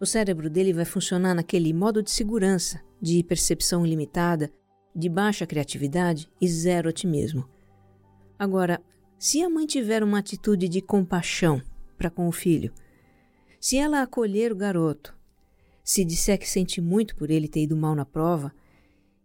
O 0.00 0.04
cérebro 0.04 0.50
dele 0.50 0.72
vai 0.72 0.84
funcionar 0.84 1.34
naquele 1.34 1.72
modo 1.72 2.02
de 2.02 2.10
segurança, 2.10 2.82
de 3.00 3.22
percepção 3.22 3.86
ilimitada, 3.86 4.52
de 4.94 5.08
baixa 5.08 5.46
criatividade 5.46 6.28
e 6.40 6.48
zero 6.48 6.88
otimismo. 6.88 7.48
Agora, 8.38 8.82
se 9.18 9.42
a 9.42 9.48
mãe 9.48 9.66
tiver 9.66 10.02
uma 10.02 10.18
atitude 10.18 10.68
de 10.68 10.80
compaixão 10.80 11.62
para 11.96 12.10
com 12.10 12.28
o 12.28 12.32
filho, 12.32 12.72
se 13.60 13.76
ela 13.76 14.02
acolher 14.02 14.52
o 14.52 14.56
garoto, 14.56 15.16
se 15.82 16.04
disser 16.04 16.38
que 16.38 16.48
sente 16.48 16.80
muito 16.80 17.16
por 17.16 17.30
ele 17.30 17.48
ter 17.48 17.62
ido 17.62 17.76
mal 17.76 17.94
na 17.94 18.04
prova 18.04 18.52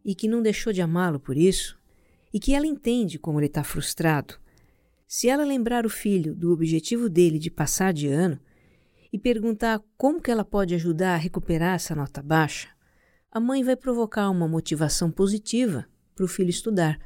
e 0.06 0.16
que 0.16 0.28
não 0.28 0.42
deixou 0.42 0.72
de 0.72 0.82
amá-lo 0.82 1.20
por 1.20 1.36
isso, 1.36 1.78
e 2.34 2.40
que 2.40 2.54
ela 2.54 2.68
entende 2.68 3.18
como 3.18 3.40
ele 3.40 3.48
está 3.48 3.64
frustrado 3.64 4.36
se 5.12 5.28
ela 5.28 5.44
lembrar 5.44 5.88
o 5.88 5.90
filho 5.90 6.36
do 6.36 6.54
objetivo 6.54 7.10
dele 7.10 7.40
de 7.40 7.50
passar 7.50 7.92
de 7.92 8.06
ano 8.06 8.40
e 9.12 9.18
perguntar 9.18 9.82
como 9.98 10.22
que 10.22 10.30
ela 10.30 10.46
pode 10.46 10.76
ajudar 10.76 11.16
a 11.16 11.18
recuperar 11.18 11.74
essa 11.74 11.96
nota 11.96 12.22
baixa, 12.22 12.70
a 13.32 13.40
mãe 13.40 13.64
vai 13.64 13.76
provocar 13.76 14.30
uma 14.30 14.48
motivação 14.48 15.10
positiva 15.10 15.88
para 16.14 16.24
o 16.24 16.28
filho 16.28 16.52
estudar. 16.52 17.00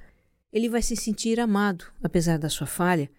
Ele 0.51 0.67
vai 0.67 0.81
se 0.81 0.97
sentir 0.97 1.39
amado, 1.39 1.85
apesar 2.03 2.37
da 2.37 2.49
sua 2.49 2.67
falha, 2.67 3.09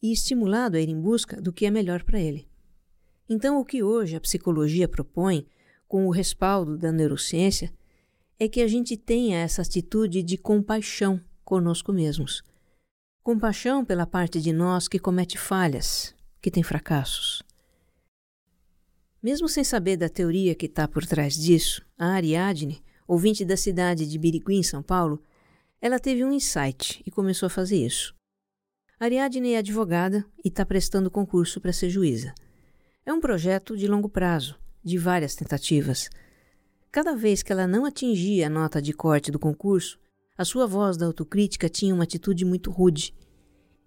e 0.00 0.12
estimulado 0.12 0.76
a 0.76 0.80
ir 0.80 0.88
em 0.88 1.00
busca 1.00 1.42
do 1.42 1.52
que 1.52 1.66
é 1.66 1.70
melhor 1.70 2.04
para 2.04 2.20
ele. 2.20 2.48
Então, 3.28 3.58
o 3.58 3.64
que 3.64 3.82
hoje 3.82 4.14
a 4.14 4.20
psicologia 4.20 4.86
propõe, 4.86 5.48
com 5.88 6.06
o 6.06 6.12
respaldo 6.12 6.78
da 6.78 6.92
neurociência, 6.92 7.72
é 8.38 8.48
que 8.48 8.62
a 8.62 8.68
gente 8.68 8.96
tenha 8.96 9.40
essa 9.40 9.62
atitude 9.62 10.22
de 10.22 10.38
compaixão 10.38 11.20
conosco 11.44 11.92
mesmos 11.92 12.44
Compaixão 13.24 13.84
pela 13.84 14.04
parte 14.04 14.40
de 14.40 14.52
nós 14.52 14.88
que 14.88 14.98
comete 14.98 15.38
falhas, 15.38 16.12
que 16.40 16.50
tem 16.50 16.60
fracassos. 16.60 17.40
Mesmo 19.22 19.48
sem 19.48 19.62
saber 19.62 19.96
da 19.96 20.08
teoria 20.08 20.56
que 20.56 20.66
está 20.66 20.88
por 20.88 21.06
trás 21.06 21.36
disso, 21.36 21.86
a 21.96 22.06
Ariadne, 22.14 22.82
ouvinte 23.06 23.44
da 23.44 23.56
cidade 23.56 24.08
de 24.08 24.18
Birigui, 24.18 24.64
São 24.64 24.82
Paulo, 24.82 25.22
ela 25.80 26.00
teve 26.00 26.24
um 26.24 26.32
insight 26.32 27.00
e 27.06 27.12
começou 27.12 27.46
a 27.46 27.50
fazer 27.50 27.76
isso. 27.76 28.12
Ariadne 28.98 29.52
é 29.52 29.58
advogada 29.58 30.26
e 30.44 30.48
está 30.48 30.66
prestando 30.66 31.08
concurso 31.08 31.60
para 31.60 31.72
ser 31.72 31.90
juíza. 31.90 32.34
É 33.06 33.12
um 33.12 33.20
projeto 33.20 33.76
de 33.76 33.86
longo 33.86 34.08
prazo, 34.08 34.58
de 34.82 34.98
várias 34.98 35.36
tentativas. 35.36 36.10
Cada 36.90 37.14
vez 37.14 37.40
que 37.40 37.52
ela 37.52 37.68
não 37.68 37.84
atingia 37.84 38.48
a 38.48 38.50
nota 38.50 38.82
de 38.82 38.92
corte 38.92 39.30
do 39.30 39.38
concurso, 39.38 39.96
a 40.36 40.44
sua 40.44 40.66
voz 40.66 40.96
da 40.96 41.06
autocrítica 41.06 41.68
tinha 41.68 41.94
uma 41.94 42.04
atitude 42.04 42.44
muito 42.44 42.70
rude. 42.70 43.14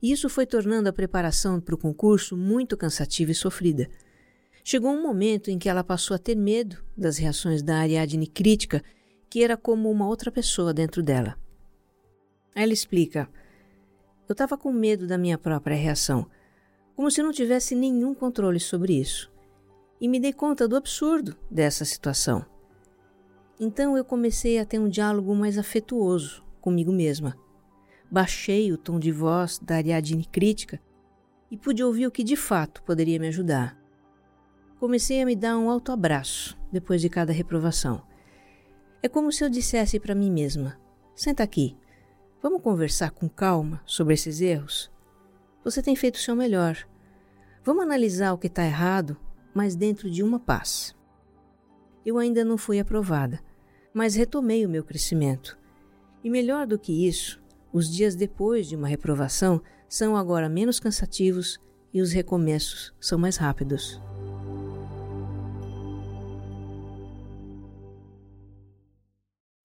E 0.02 0.12
isso 0.12 0.30
foi 0.30 0.46
tornando 0.46 0.88
a 0.88 0.94
preparação 0.94 1.60
para 1.60 1.74
o 1.74 1.78
concurso 1.78 2.38
muito 2.38 2.78
cansativa 2.78 3.32
e 3.32 3.36
sofrida. 3.36 3.90
Chegou 4.64 4.92
um 4.92 5.02
momento 5.02 5.50
em 5.50 5.58
que 5.58 5.70
ela 5.70 5.84
passou 5.84 6.16
a 6.16 6.20
ter 6.20 6.36
medo 6.36 6.84
das 6.96 7.18
reações 7.18 7.62
da 7.62 7.78
Ariadne 7.78 8.28
crítica, 8.28 8.84
que 9.30 9.44
era 9.44 9.58
como 9.58 9.90
uma 9.90 10.08
outra 10.08 10.32
pessoa 10.32 10.74
dentro 10.74 11.02
dela. 11.02 11.36
Ela 12.54 12.74
explica: 12.74 13.30
Eu 14.28 14.34
estava 14.34 14.58
com 14.58 14.72
medo 14.72 15.08
da 15.08 15.18
minha 15.18 15.38
própria 15.38 15.76
reação, 15.76 16.28
como 16.96 17.12
se 17.12 17.22
não 17.22 17.32
tivesse 17.32 17.76
nenhum 17.76 18.14
controle 18.14 18.60
sobre 18.60 19.00
isso. 19.00 19.32
E 20.00 20.08
me 20.08 20.20
dei 20.20 20.34
conta 20.34 20.68
do 20.68 20.76
absurdo 20.76 21.36
dessa 21.50 21.86
situação. 21.86 22.46
Então 23.60 23.96
eu 23.96 24.04
comecei 24.04 24.60
a 24.60 24.66
ter 24.66 24.80
um 24.80 24.90
diálogo 24.90 25.34
mais 25.34 25.58
afetuoso 25.58 26.44
comigo 26.60 26.92
mesma. 26.92 27.38
Baixei 28.12 28.72
o 28.72 28.78
tom 28.78 29.00
de 29.00 29.12
voz 29.12 29.60
da 29.60 29.76
Ariadne 29.76 30.26
crítica 30.26 30.80
e 31.50 31.58
pude 31.58 31.84
ouvir 31.84 32.06
o 32.08 32.12
que 32.12 32.24
de 32.24 32.36
fato 32.36 32.84
poderia 32.84 33.20
me 33.20 33.28
ajudar. 33.28 33.78
Comecei 34.78 35.22
a 35.22 35.26
me 35.26 35.36
dar 35.36 35.58
um 35.58 35.70
alto 35.70 35.92
abraço 35.92 36.58
depois 36.72 37.02
de 37.02 37.10
cada 37.10 37.32
reprovação. 37.32 38.04
É 39.02 39.08
como 39.08 39.32
se 39.32 39.44
eu 39.44 39.50
dissesse 39.50 40.00
para 40.00 40.14
mim 40.14 40.30
mesma: 40.30 40.78
Senta 41.16 41.44
aqui, 41.44 41.78
vamos 42.42 42.62
conversar 42.62 43.12
com 43.12 43.30
calma 43.30 43.82
sobre 43.86 44.16
esses 44.16 44.42
erros? 44.42 44.92
Você 45.64 45.82
tem 45.82 45.96
feito 45.96 46.16
o 46.16 46.20
seu 46.20 46.36
melhor. 46.36 46.78
Vamos 47.64 47.84
analisar 47.84 48.34
o 48.34 48.38
que 48.38 48.48
está 48.48 48.66
errado, 48.66 49.18
mas 49.54 49.76
dentro 49.76 50.12
de 50.12 50.22
uma 50.22 50.40
paz. 50.40 50.96
Eu 52.06 52.20
ainda 52.20 52.46
não 52.46 52.58
fui 52.58 52.80
aprovada, 52.80 53.40
mas 53.94 54.14
retomei 54.14 54.66
o 54.66 54.70
meu 54.70 54.84
crescimento. 54.84 55.58
E 56.24 56.30
melhor 56.30 56.68
do 56.68 56.78
que 56.78 57.08
isso, 57.08 57.42
os 57.74 57.90
dias 57.90 58.16
depois 58.16 58.68
de 58.68 58.76
uma 58.76 58.88
reprovação 58.88 59.62
são 59.90 60.16
agora 60.16 60.48
menos 60.48 60.80
cansativos 60.80 61.60
e 61.92 62.02
os 62.02 62.12
recomeços 62.12 62.94
são 63.00 63.18
mais 63.18 63.38
rápidos. 63.38 64.00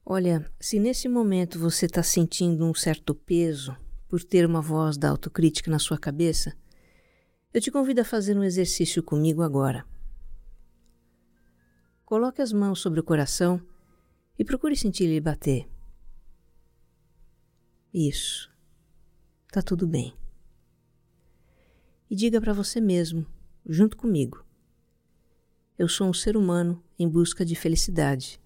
Olha, 0.05 0.45
se 0.59 0.81
nesse 0.81 1.09
momento 1.09 1.59
você 1.59 1.87
está 1.87 2.03
sentindo 2.03 2.65
um 2.65 2.75
certo 2.75 3.15
peso 3.15 3.77
por 4.09 4.25
ter 4.25 4.45
uma 4.45 4.61
voz 4.61 4.97
da 4.97 5.09
autocrítica 5.09 5.71
na 5.71 5.79
sua 5.79 5.99
cabeça, 5.99 6.53
eu 7.55 7.61
te 7.61 7.71
convido 7.71 8.01
a 8.01 8.05
fazer 8.05 8.37
um 8.37 8.43
exercício 8.43 9.03
comigo 9.03 9.43
agora. 9.43 9.85
Coloque 12.11 12.43
as 12.43 12.53
mãos 12.53 12.81
sobre 12.81 12.99
o 12.99 13.05
coração 13.05 13.65
e 14.37 14.45
procure 14.45 14.75
sentir 14.75 15.05
ele 15.05 15.21
bater. 15.21 15.71
Isso. 17.95 18.51
Tá 19.53 19.63
tudo 19.63 19.87
bem. 19.87 20.13
E 22.11 22.17
diga 22.17 22.41
para 22.41 22.53
você 22.53 22.81
mesmo, 22.81 23.25
junto 23.65 23.97
comigo: 23.97 24.45
Eu 25.79 25.89
sou 25.89 26.09
um 26.09 26.13
ser 26.13 26.37
humano 26.37 26.83
em 26.99 27.09
busca 27.09 27.45
de 27.45 27.55
felicidade. 27.55 28.41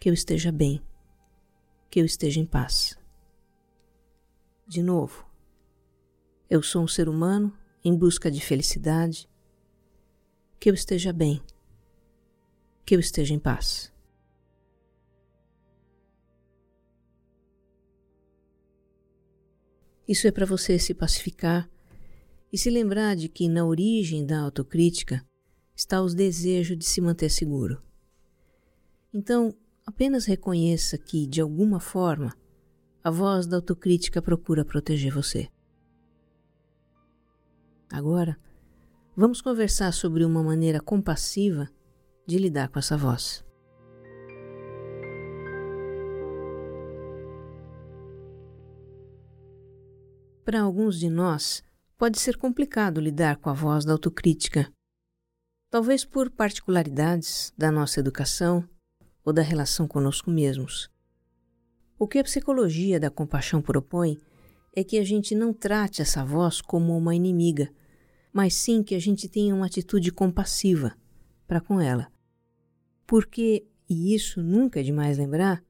Que 0.00 0.10
eu 0.10 0.12
esteja 0.12 0.50
bem. 0.50 0.82
Que 1.88 2.00
eu 2.00 2.04
esteja 2.04 2.40
em 2.40 2.44
paz. 2.44 2.98
De 4.66 4.82
novo. 4.82 5.24
Eu 6.50 6.60
sou 6.60 6.82
um 6.82 6.88
ser 6.88 7.08
humano 7.08 7.56
em 7.84 7.96
busca 7.96 8.28
de 8.32 8.40
felicidade. 8.40 9.28
Que 10.58 10.68
eu 10.68 10.74
esteja 10.74 11.12
bem. 11.12 11.40
Que 12.84 12.94
eu 12.94 13.00
esteja 13.00 13.32
em 13.32 13.38
paz. 13.38 13.92
Isso 20.06 20.26
é 20.28 20.30
para 20.30 20.44
você 20.44 20.78
se 20.78 20.92
pacificar 20.92 21.68
e 22.52 22.58
se 22.58 22.68
lembrar 22.68 23.16
de 23.16 23.28
que 23.28 23.48
na 23.48 23.64
origem 23.64 24.26
da 24.26 24.40
autocrítica 24.40 25.26
está 25.74 26.00
o 26.02 26.08
desejo 26.08 26.76
de 26.76 26.84
se 26.84 27.00
manter 27.00 27.30
seguro. 27.30 27.82
Então, 29.12 29.54
apenas 29.86 30.26
reconheça 30.26 30.98
que, 30.98 31.26
de 31.26 31.40
alguma 31.40 31.80
forma, 31.80 32.36
a 33.02 33.10
voz 33.10 33.46
da 33.46 33.56
autocrítica 33.56 34.20
procura 34.20 34.64
proteger 34.64 35.12
você. 35.12 35.48
Agora, 37.90 38.38
vamos 39.16 39.40
conversar 39.40 39.92
sobre 39.92 40.24
uma 40.24 40.42
maneira 40.42 40.80
compassiva 40.80 41.70
de 42.26 42.38
lidar 42.38 42.68
com 42.68 42.78
essa 42.78 42.96
voz. 42.96 43.44
Para 50.44 50.60
alguns 50.60 50.98
de 50.98 51.08
nós, 51.08 51.62
pode 51.96 52.20
ser 52.20 52.36
complicado 52.36 53.00
lidar 53.00 53.36
com 53.36 53.48
a 53.48 53.54
voz 53.54 53.84
da 53.84 53.92
autocrítica. 53.92 54.70
Talvez 55.70 56.04
por 56.04 56.30
particularidades 56.30 57.52
da 57.56 57.72
nossa 57.72 57.98
educação 57.98 58.68
ou 59.24 59.32
da 59.32 59.42
relação 59.42 59.88
conosco 59.88 60.30
mesmos. 60.30 60.90
O 61.98 62.06
que 62.06 62.18
a 62.18 62.24
psicologia 62.24 63.00
da 63.00 63.10
compaixão 63.10 63.62
propõe 63.62 64.18
é 64.76 64.84
que 64.84 64.98
a 64.98 65.04
gente 65.04 65.34
não 65.34 65.52
trate 65.52 66.02
essa 66.02 66.24
voz 66.24 66.60
como 66.60 66.96
uma 66.96 67.14
inimiga, 67.14 67.72
mas 68.32 68.54
sim 68.54 68.82
que 68.82 68.94
a 68.94 69.00
gente 69.00 69.28
tenha 69.28 69.54
uma 69.54 69.66
atitude 69.66 70.12
compassiva 70.12 70.94
para 71.46 71.60
com 71.60 71.80
ela. 71.80 72.13
Porque, 73.06 73.66
e 73.88 74.14
isso 74.14 74.42
nunca 74.42 74.80
é 74.80 74.82
demais 74.82 75.18
lembrar, 75.18 75.62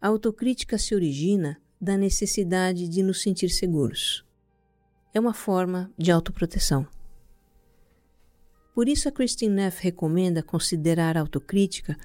a 0.00 0.08
autocrítica 0.08 0.78
se 0.78 0.94
origina 0.94 1.60
da 1.80 1.96
necessidade 1.96 2.88
de 2.88 3.02
nos 3.02 3.22
sentir 3.22 3.50
seguros. 3.50 4.24
É 5.12 5.20
uma 5.20 5.34
forma 5.34 5.90
de 5.96 6.10
autoproteção. 6.10 6.86
Por 8.74 8.88
isso, 8.88 9.08
a 9.08 9.12
Christine 9.12 9.54
Neff 9.54 9.82
recomenda 9.82 10.42
considerar 10.42 11.16
a 11.16 11.20
autocrítica 11.20 11.96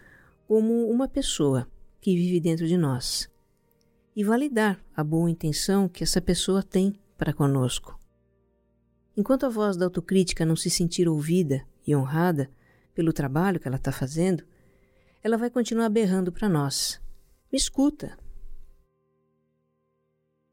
como 0.48 0.89
uma 0.89 1.08
pessoa 1.08 1.67
que 2.00 2.15
vive 2.15 2.39
dentro 2.39 2.67
de 2.67 2.78
nós 2.78 3.30
e 4.15 4.24
validar 4.24 4.84
a 4.96 5.04
boa 5.04 5.30
intenção 5.30 5.88
que 5.88 6.04
essa 6.04 6.22
pessoa 6.22 6.63
tem 6.63 6.94
para 7.17 7.34
conosco. 7.34 8.00
Enquanto 9.15 9.46
a 9.46 9.50
voz 9.50 9.78
da 9.78 9.86
autocrítica 9.86 10.46
não 10.46 10.56
se 10.56 10.70
sentir 10.70 11.08
ouvida 11.08 11.65
e 11.86 11.96
honrada 11.96 12.50
pelo 12.94 13.13
trabalho 13.13 13.60
que 13.60 13.67
ela 13.67 13.78
está 13.78 13.91
fazendo, 13.91 14.44
ela 15.24 15.38
vai 15.38 15.50
continuar 15.50 15.90
berrando 15.90 16.32
para 16.32 16.50
nós: 16.50 17.02
Me 17.52 17.58
escuta, 17.58 18.18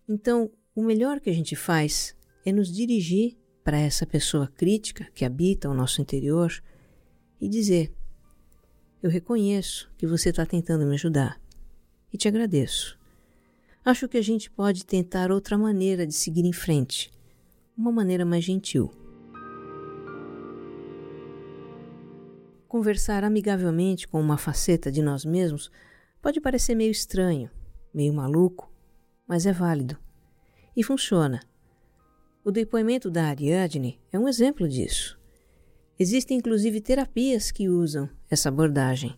então, 0.08 0.50
o 0.74 0.82
melhor 0.82 1.20
que 1.20 1.28
a 1.28 1.32
gente 1.34 1.54
faz 1.54 2.16
é 2.46 2.50
nos 2.50 2.72
dirigir 2.72 3.36
para 3.62 3.78
essa 3.78 4.06
pessoa 4.06 4.46
crítica 4.46 5.06
que 5.14 5.24
habita 5.24 5.68
o 5.68 5.74
nosso 5.74 6.00
interior 6.00 6.50
e 7.38 7.46
dizer: 7.46 7.92
Eu 9.02 9.10
reconheço 9.10 9.90
que 9.98 10.06
você 10.06 10.30
está 10.30 10.46
tentando 10.46 10.86
me 10.86 10.94
ajudar 10.94 11.38
e 12.10 12.16
te 12.16 12.26
agradeço. 12.26 12.98
Acho 13.84 14.08
que 14.08 14.16
a 14.16 14.22
gente 14.22 14.50
pode 14.50 14.86
tentar 14.86 15.30
outra 15.30 15.58
maneira 15.58 16.06
de 16.06 16.14
seguir 16.14 16.44
em 16.46 16.52
frente, 16.52 17.10
uma 17.76 17.92
maneira 17.92 18.24
mais 18.24 18.44
gentil. 18.44 18.90
Conversar 22.68 23.24
amigavelmente 23.24 24.06
com 24.06 24.20
uma 24.20 24.36
faceta 24.36 24.92
de 24.92 25.00
nós 25.00 25.24
mesmos 25.24 25.70
pode 26.20 26.38
parecer 26.38 26.74
meio 26.74 26.90
estranho, 26.90 27.50
meio 27.94 28.12
maluco, 28.12 28.70
mas 29.26 29.46
é 29.46 29.52
válido. 29.52 29.96
E 30.76 30.82
funciona. 30.82 31.40
O 32.44 32.50
depoimento 32.50 33.10
da 33.10 33.24
Ariadne 33.24 33.98
é 34.12 34.18
um 34.18 34.28
exemplo 34.28 34.68
disso. 34.68 35.18
Existem 35.98 36.36
inclusive 36.36 36.78
terapias 36.82 37.50
que 37.50 37.70
usam 37.70 38.06
essa 38.30 38.50
abordagem. 38.50 39.16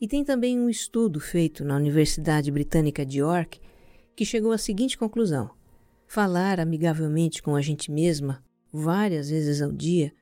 E 0.00 0.06
tem 0.06 0.24
também 0.24 0.56
um 0.56 0.70
estudo 0.70 1.18
feito 1.18 1.64
na 1.64 1.74
Universidade 1.74 2.52
Britânica 2.52 3.04
de 3.04 3.18
York 3.18 3.60
que 4.14 4.24
chegou 4.24 4.52
à 4.52 4.58
seguinte 4.58 4.96
conclusão: 4.96 5.50
falar 6.06 6.60
amigavelmente 6.60 7.42
com 7.42 7.56
a 7.56 7.60
gente 7.60 7.90
mesma 7.90 8.44
várias 8.72 9.28
vezes 9.28 9.60
ao 9.60 9.72
dia, 9.72 10.12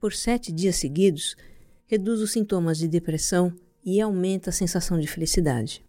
por 0.00 0.12
sete 0.14 0.50
dias 0.50 0.76
seguidos, 0.76 1.36
reduz 1.86 2.20
os 2.20 2.32
sintomas 2.32 2.78
de 2.78 2.88
depressão 2.88 3.54
e 3.84 4.00
aumenta 4.00 4.50
a 4.50 4.52
sensação 4.52 4.98
de 4.98 5.06
felicidade. 5.06 5.84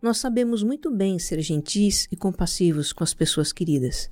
Nós 0.00 0.18
sabemos 0.18 0.62
muito 0.62 0.90
bem 0.90 1.18
ser 1.18 1.40
gentis 1.40 2.08
e 2.10 2.16
compassivos 2.16 2.92
com 2.92 3.04
as 3.04 3.14
pessoas 3.14 3.52
queridas, 3.52 4.10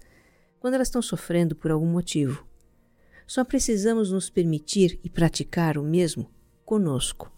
quando 0.60 0.74
elas 0.74 0.88
estão 0.88 1.02
sofrendo 1.02 1.56
por 1.56 1.70
algum 1.70 1.86
motivo. 1.86 2.46
Só 3.26 3.44
precisamos 3.44 4.10
nos 4.10 4.28
permitir 4.28 5.00
e 5.02 5.10
praticar 5.10 5.78
o 5.78 5.82
mesmo 5.82 6.30
conosco. 6.64 7.32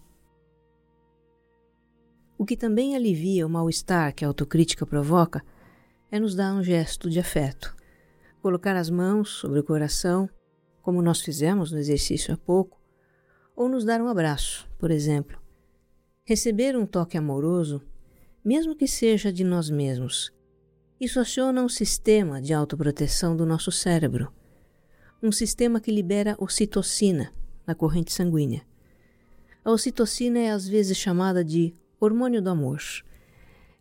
O 2.37 2.44
que 2.44 2.57
também 2.57 2.96
alivia 2.96 3.46
o 3.46 3.50
mal-estar 3.50 4.12
que 4.14 4.24
a 4.24 4.29
autocrítica 4.29 4.85
provoca 4.85 5.42
é 6.11 6.18
nos 6.18 6.35
dar 6.35 6.53
um 6.55 6.62
gesto 6.62 7.09
de 7.09 7.20
afeto. 7.20 7.74
Colocar 8.42 8.77
as 8.77 8.90
mãos 8.90 9.31
sobre 9.31 9.61
o 9.61 9.64
coração, 9.64 10.29
como 10.83 11.00
nós 11.00 11.20
fizemos 11.20 11.72
no 11.72 11.79
exercício 11.79 12.35
há 12.35 12.37
pouco, 12.37 12.84
ou 13.55 13.69
nos 13.69 13.85
dar 13.85 14.01
um 14.01 14.09
abraço, 14.09 14.69
por 14.79 14.90
exemplo. 14.90 15.38
Receber 16.25 16.77
um 16.77 16.87
toque 16.87 17.17
amoroso 17.17 17.83
mesmo 18.45 18.77
que 18.77 18.87
seja 18.87 19.33
de 19.33 19.43
nós 19.43 19.71
mesmos. 19.71 20.31
Isso 21.01 21.19
aciona 21.19 21.62
um 21.62 21.69
sistema 21.69 22.43
de 22.43 22.53
autoproteção 22.53 23.35
do 23.35 23.47
nosso 23.47 23.73
cérebro, 23.73 24.31
um 25.23 25.33
sistema 25.33 25.81
que 25.81 25.90
libera 25.90 26.37
ocitocina 26.38 27.33
na 27.67 27.75
corrente 27.75 28.12
sanguínea. 28.12 28.62
A 29.64 29.71
ocitocina 29.71 30.38
é 30.38 30.51
às 30.51 30.69
vezes 30.69 30.99
chamada 30.99 31.43
de 31.43 31.75
hormônio 31.99 32.43
do 32.43 32.51
amor. 32.51 32.79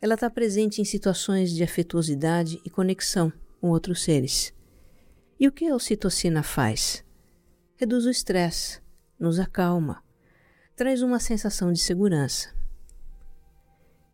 Ela 0.02 0.14
está 0.14 0.30
presente 0.30 0.82
em 0.82 0.86
situações 0.86 1.52
de 1.52 1.62
afetuosidade 1.62 2.62
e 2.66 2.70
conexão 2.70 3.34
com 3.60 3.70
outros 3.70 4.02
seres. 4.02 4.54
E 5.38 5.48
o 5.48 5.52
que 5.52 5.68
a 5.68 5.76
ocitocina 5.76 6.42
faz? 6.42 7.04
Reduz 7.76 8.06
o 8.06 8.10
estresse, 8.10 8.80
nos 9.24 9.40
acalma, 9.40 10.04
traz 10.76 11.02
uma 11.02 11.18
sensação 11.18 11.72
de 11.72 11.80
segurança. 11.80 12.54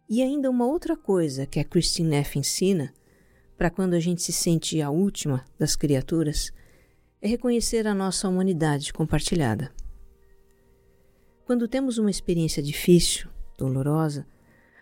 E 0.07 0.21
ainda 0.21 0.51
uma 0.51 0.67
outra 0.67 0.95
coisa 0.95 1.47
que 1.47 1.59
a 1.59 1.63
Christine 1.63 2.09
Neff 2.09 2.37
ensina, 2.37 2.93
para 3.57 3.71
quando 3.71 3.95
a 3.95 3.99
gente 3.99 4.21
se 4.21 4.31
sente 4.31 4.79
a 4.83 4.91
última 4.91 5.43
das 5.57 5.75
criaturas, 5.75 6.51
é 7.19 7.27
reconhecer 7.27 7.87
a 7.87 7.95
nossa 7.95 8.29
humanidade 8.29 8.93
compartilhada. 8.93 9.73
Quando 11.43 11.67
temos 11.67 11.97
uma 11.97 12.11
experiência 12.11 12.61
difícil, 12.61 13.31
dolorosa, 13.57 14.27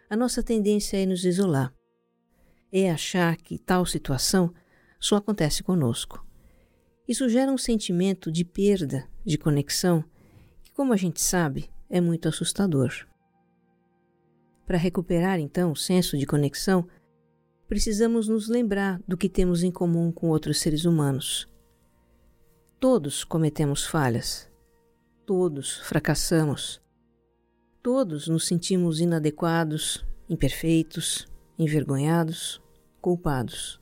a 0.10 0.18
nossa 0.18 0.44
tendência 0.44 0.98
é 0.98 1.06
nos 1.06 1.24
isolar. 1.24 1.74
É 2.70 2.92
achar 2.92 3.38
que 3.38 3.58
tal 3.58 3.86
situação 3.86 4.54
só 5.00 5.16
acontece 5.16 5.64
conosco. 5.64 6.22
Isso 7.08 7.30
gera 7.30 7.50
um 7.50 7.58
sentimento 7.58 8.30
de 8.30 8.44
perda 8.44 9.08
de 9.26 9.38
conexão 9.38 10.04
como 10.78 10.94
a 10.94 10.96
gente 10.96 11.20
sabe, 11.20 11.72
é 11.90 12.00
muito 12.00 12.30
assustador. 12.30 12.94
Para 14.64 14.78
recuperar 14.78 15.40
então 15.40 15.72
o 15.72 15.76
senso 15.76 16.16
de 16.16 16.28
conexão, 16.28 16.88
precisamos 17.68 18.28
nos 18.28 18.48
lembrar 18.48 19.02
do 19.08 19.18
que 19.18 19.28
temos 19.28 19.64
em 19.64 19.72
comum 19.72 20.12
com 20.12 20.30
outros 20.30 20.60
seres 20.60 20.86
humanos. 20.86 21.48
Todos 22.80 23.24
cometemos 23.24 23.88
falhas. 23.88 24.48
Todos 25.26 25.80
fracassamos. 25.80 26.80
Todos 27.82 28.28
nos 28.28 28.46
sentimos 28.46 29.00
inadequados, 29.00 30.06
imperfeitos, 30.30 31.28
envergonhados, 31.58 32.62
culpados. 33.02 33.82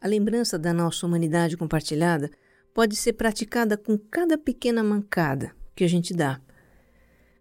A 0.00 0.08
lembrança 0.08 0.58
da 0.58 0.72
nossa 0.72 1.06
humanidade 1.06 1.54
compartilhada 1.54 2.30
pode 2.72 2.96
ser 2.96 3.12
praticada 3.12 3.76
com 3.76 3.98
cada 3.98 4.38
pequena 4.38 4.82
mancada 4.82 5.54
que 5.74 5.84
a 5.84 5.88
gente 5.88 6.14
dá. 6.14 6.40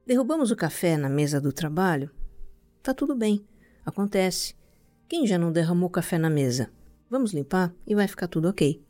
Derrubamos 0.05 0.51
o 0.51 0.55
café 0.55 0.97
na 0.97 1.09
mesa 1.09 1.39
do 1.39 1.53
trabalho? 1.53 2.11
Tá 2.81 2.93
tudo 2.93 3.15
bem, 3.15 3.45
acontece. 3.85 4.55
Quem 5.07 5.27
já 5.27 5.37
não 5.37 5.51
derramou 5.51 5.89
café 5.89 6.17
na 6.17 6.29
mesa? 6.29 6.71
Vamos 7.09 7.33
limpar 7.33 7.73
e 7.85 7.93
vai 7.93 8.07
ficar 8.07 8.27
tudo 8.27 8.47
ok. 8.47 8.81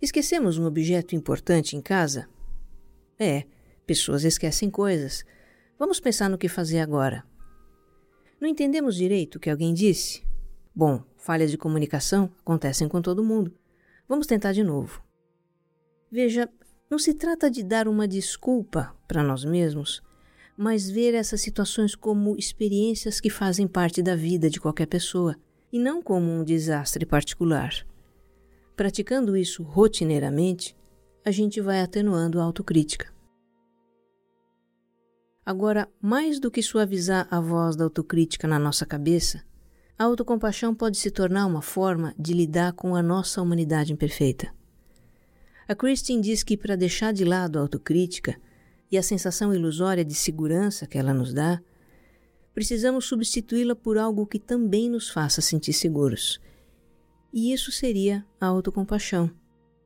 Esquecemos 0.00 0.58
um 0.58 0.66
objeto 0.66 1.14
importante 1.14 1.76
em 1.76 1.80
casa? 1.80 2.28
É, 3.18 3.44
pessoas 3.86 4.24
esquecem 4.24 4.70
coisas. 4.70 5.24
Vamos 5.78 5.98
pensar 5.98 6.28
no 6.28 6.38
que 6.38 6.48
fazer 6.48 6.78
agora. 6.78 7.24
Não 8.40 8.48
entendemos 8.48 8.96
direito 8.96 9.36
o 9.36 9.40
que 9.40 9.50
alguém 9.50 9.74
disse? 9.74 10.22
Bom, 10.74 11.02
falhas 11.16 11.50
de 11.50 11.58
comunicação 11.58 12.30
acontecem 12.40 12.88
com 12.88 13.00
todo 13.00 13.24
mundo. 13.24 13.56
Vamos 14.08 14.26
tentar 14.26 14.52
de 14.52 14.62
novo. 14.62 15.02
Veja, 16.10 16.48
não 16.90 16.98
se 16.98 17.14
trata 17.14 17.50
de 17.50 17.62
dar 17.62 17.88
uma 17.88 18.06
desculpa 18.06 18.94
para 19.08 19.22
nós 19.22 19.44
mesmos, 19.44 20.02
mas 20.56 20.88
ver 20.88 21.14
essas 21.14 21.40
situações 21.40 21.94
como 21.94 22.36
experiências 22.36 23.20
que 23.20 23.30
fazem 23.30 23.66
parte 23.66 24.02
da 24.02 24.14
vida 24.14 24.48
de 24.48 24.60
qualquer 24.60 24.86
pessoa 24.86 25.36
e 25.72 25.78
não 25.78 26.00
como 26.00 26.30
um 26.30 26.44
desastre 26.44 27.04
particular. 27.04 27.84
Praticando 28.76 29.36
isso 29.36 29.62
rotineiramente, 29.62 30.76
a 31.24 31.30
gente 31.30 31.60
vai 31.60 31.80
atenuando 31.80 32.40
a 32.40 32.44
autocrítica. 32.44 33.12
Agora, 35.44 35.88
mais 36.00 36.38
do 36.38 36.50
que 36.50 36.62
suavizar 36.62 37.26
a 37.30 37.40
voz 37.40 37.76
da 37.76 37.84
autocrítica 37.84 38.46
na 38.46 38.58
nossa 38.58 38.86
cabeça, 38.86 39.42
a 39.98 40.04
autocompaixão 40.04 40.74
pode 40.74 40.96
se 40.96 41.10
tornar 41.10 41.46
uma 41.46 41.62
forma 41.62 42.14
de 42.18 42.32
lidar 42.32 42.72
com 42.72 42.96
a 42.96 43.02
nossa 43.02 43.42
humanidade 43.42 43.92
imperfeita. 43.92 44.52
A 45.66 45.74
Christine 45.74 46.22
diz 46.22 46.42
que 46.42 46.56
para 46.56 46.76
deixar 46.76 47.12
de 47.12 47.24
lado 47.24 47.58
a 47.58 47.62
autocrítica 47.62 48.40
e 48.90 48.98
a 48.98 49.02
sensação 49.02 49.54
ilusória 49.54 50.04
de 50.04 50.14
segurança 50.14 50.86
que 50.86 50.98
ela 50.98 51.14
nos 51.14 51.32
dá, 51.32 51.60
precisamos 52.52 53.06
substituí-la 53.06 53.74
por 53.74 53.98
algo 53.98 54.26
que 54.26 54.38
também 54.38 54.88
nos 54.88 55.08
faça 55.08 55.40
sentir 55.40 55.72
seguros. 55.72 56.40
E 57.32 57.52
isso 57.52 57.72
seria 57.72 58.24
a 58.40 58.46
autocompaixão, 58.46 59.30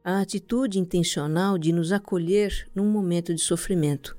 a 0.05 0.21
atitude 0.21 0.79
intencional 0.79 1.57
de 1.57 1.73
nos 1.73 1.93
acolher 1.93 2.69
num 2.75 2.91
momento 2.91 3.35
de 3.35 3.41
sofrimento 3.41 4.19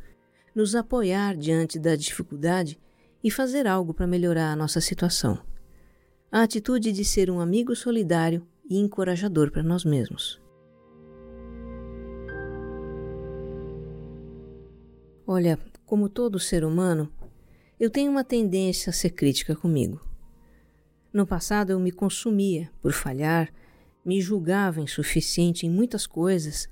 nos 0.60 0.76
apoiar 0.76 1.38
diante 1.38 1.80
da 1.80 1.96
dificuldade 1.96 2.78
e 3.24 3.32
fazer 3.32 3.68
algo 3.68 3.94
para 3.94 4.08
melhorar 4.08 4.52
a 4.52 4.56
nossa 4.56 4.82
situação. 4.82 5.40
A 6.32 6.44
atitude 6.44 6.92
de 6.92 7.06
ser 7.06 7.30
um 7.30 7.40
amigo 7.40 7.76
solidário 7.76 8.46
e 8.70 8.78
encorajador 8.78 9.52
para 9.52 9.64
nós 9.64 9.84
mesmos. 9.84 10.40
Olha, 15.32 15.60
como 15.86 16.10
todo 16.10 16.40
ser 16.40 16.66
humano, 16.66 17.08
eu 17.80 17.92
tenho 17.92 18.10
uma 18.10 18.24
tendência 18.24 18.90
a 18.90 18.94
ser 18.94 19.12
crítica 19.12 19.56
comigo. 19.56 20.02
No 21.14 21.24
passado 21.24 21.72
eu 21.72 21.80
me 21.80 21.92
consumia 21.92 22.72
por 22.82 22.94
falhar, 22.94 23.54
me 24.04 24.20
julgava 24.20 24.82
insuficiente 24.82 25.68
em 25.68 25.70
muitas 25.70 26.08
coisas, 26.08 26.68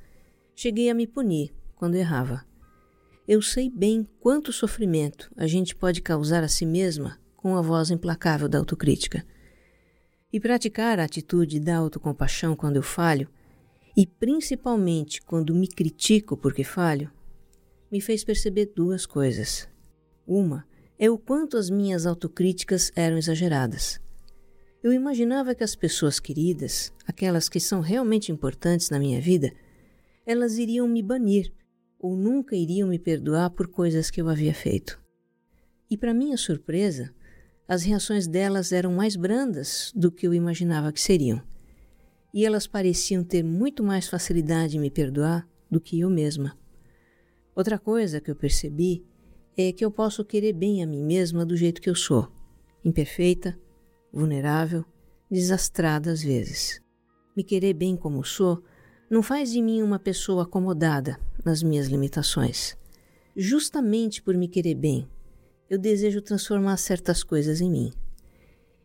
cheguei 0.55 0.89
a 0.89 0.95
me 0.95 1.05
punir 1.05 1.53
quando 1.75 1.97
errava. 1.97 2.43
Eu 3.27 3.43
sei 3.43 3.69
bem 3.69 4.09
quanto 4.19 4.51
sofrimento 4.51 5.31
a 5.37 5.45
gente 5.45 5.75
pode 5.75 6.01
causar 6.01 6.43
a 6.43 6.47
si 6.47 6.65
mesma 6.65 7.19
com 7.35 7.55
a 7.55 7.61
voz 7.61 7.91
implacável 7.91 8.49
da 8.49 8.57
autocrítica. 8.57 9.23
E 10.33 10.39
praticar 10.39 10.99
a 10.99 11.03
atitude 11.03 11.59
da 11.59 11.77
autocompaixão 11.77 12.55
quando 12.55 12.77
eu 12.77 12.83
falho, 12.83 13.29
e 13.95 14.07
principalmente 14.07 15.21
quando 15.21 15.53
me 15.53 15.67
critico 15.67 16.35
porque 16.35 16.63
falho, 16.63 17.11
me 17.91 18.01
fez 18.01 18.23
perceber 18.23 18.71
duas 18.75 19.05
coisas. 19.05 19.67
Uma 20.25 20.67
é 20.99 21.09
o 21.09 21.17
quanto 21.17 21.57
as 21.57 21.69
minhas 21.69 22.05
autocríticas 22.05 22.91
eram 22.95 23.17
exageradas. 23.17 23.99
Eu 24.83 24.93
imaginava 24.93 25.55
que 25.55 25.63
as 25.63 25.75
pessoas 25.75 26.19
queridas, 26.19 26.93
aquelas 27.05 27.49
que 27.49 27.59
são 27.59 27.81
realmente 27.81 28.31
importantes 28.31 28.89
na 28.89 28.99
minha 28.99 29.19
vida, 29.19 29.51
elas 30.25 30.57
iriam 30.57 30.87
me 30.87 31.01
banir 31.01 31.51
ou 31.99 32.15
nunca 32.15 32.55
iriam 32.55 32.89
me 32.89 32.99
perdoar 32.99 33.49
por 33.49 33.67
coisas 33.67 34.11
que 34.11 34.21
eu 34.21 34.29
havia 34.29 34.53
feito. 34.53 34.99
E, 35.89 35.97
para 35.97 36.13
minha 36.13 36.37
surpresa, 36.37 37.13
as 37.67 37.83
reações 37.83 38.27
delas 38.27 38.71
eram 38.71 38.93
mais 38.93 39.15
brandas 39.15 39.91
do 39.95 40.11
que 40.11 40.27
eu 40.27 40.33
imaginava 40.33 40.91
que 40.91 41.01
seriam. 41.01 41.41
E 42.33 42.45
elas 42.45 42.67
pareciam 42.67 43.23
ter 43.23 43.43
muito 43.43 43.83
mais 43.83 44.07
facilidade 44.07 44.77
em 44.77 44.79
me 44.79 44.91
perdoar 44.91 45.47
do 45.71 45.81
que 45.81 45.99
eu 45.99 46.09
mesma. 46.09 46.57
Outra 47.57 47.79
coisa 47.79 48.21
que 48.21 48.29
eu 48.29 48.35
percebi 48.35 49.03
é 49.57 49.71
que 49.71 49.83
eu 49.83 49.89
posso 49.89 50.23
querer 50.23 50.53
bem 50.53 50.83
a 50.83 50.85
mim 50.85 51.03
mesma 51.03 51.43
do 51.43 51.57
jeito 51.57 51.81
que 51.81 51.89
eu 51.89 51.95
sou, 51.95 52.31
imperfeita, 52.85 53.59
vulnerável, 54.13 54.85
desastrada 55.27 56.11
às 56.11 56.21
vezes. 56.21 56.79
Me 57.35 57.43
querer 57.43 57.73
bem 57.73 57.97
como 57.97 58.23
sou 58.23 58.63
não 59.09 59.23
faz 59.23 59.51
de 59.51 59.59
mim 59.59 59.81
uma 59.81 59.97
pessoa 59.97 60.43
acomodada 60.43 61.19
nas 61.43 61.63
minhas 61.63 61.87
limitações. 61.87 62.77
Justamente 63.35 64.21
por 64.21 64.35
me 64.35 64.47
querer 64.47 64.75
bem, 64.75 65.09
eu 65.67 65.79
desejo 65.79 66.21
transformar 66.21 66.77
certas 66.77 67.23
coisas 67.23 67.59
em 67.59 67.71
mim. 67.71 67.91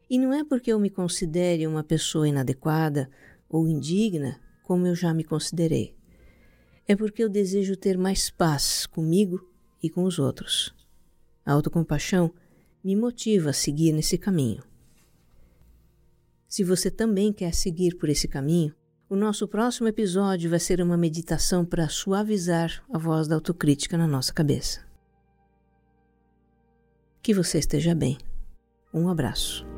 E 0.09 0.19
não 0.19 0.33
é 0.33 0.43
porque 0.43 0.73
eu 0.73 0.81
me 0.81 0.89
considere 0.89 1.67
uma 1.67 1.85
pessoa 1.85 2.27
inadequada 2.27 3.11
ou 3.51 3.69
indigna 3.69 4.41
como 4.63 4.87
eu 4.87 4.95
já 4.95 5.13
me 5.13 5.25
considerei. 5.25 5.95
É 6.87 6.97
porque 6.97 7.23
eu 7.23 7.29
desejo 7.29 7.77
ter 7.77 7.97
mais 7.97 8.31
paz 8.31 8.87
comigo 8.87 9.49
e 9.83 9.89
com 9.89 10.05
os 10.05 10.19
outros. 10.19 10.75
A 11.45 11.53
autocompaixão 11.53 12.33
me 12.83 12.97
motiva 12.97 13.51
a 13.51 13.53
seguir 13.53 13.93
nesse 13.93 14.19
caminho. 14.19 14.63
Se 16.49 16.63
você 16.63 16.91
também 16.91 17.33
quer 17.33 17.55
seguir 17.55 17.97
por 17.97 18.09
esse 18.09 18.29
caminho, 18.29 18.75
o 19.09 19.17
nosso 19.17 19.47
próximo 19.47 19.89
episódio 19.89 20.51
vai 20.51 20.59
ser 20.59 20.81
uma 20.81 20.97
meditação 20.97 21.65
para 21.65 21.89
suavizar 21.89 22.83
a 22.93 22.99
voz 22.99 23.29
da 23.29 23.35
autocrítica 23.35 23.97
na 23.97 24.07
nossa 24.07 24.33
cabeça. 24.33 24.85
Que 27.23 27.33
você 27.33 27.59
esteja 27.59 27.95
bem. 27.95 28.19
Um 28.93 29.09
abraço. 29.09 29.72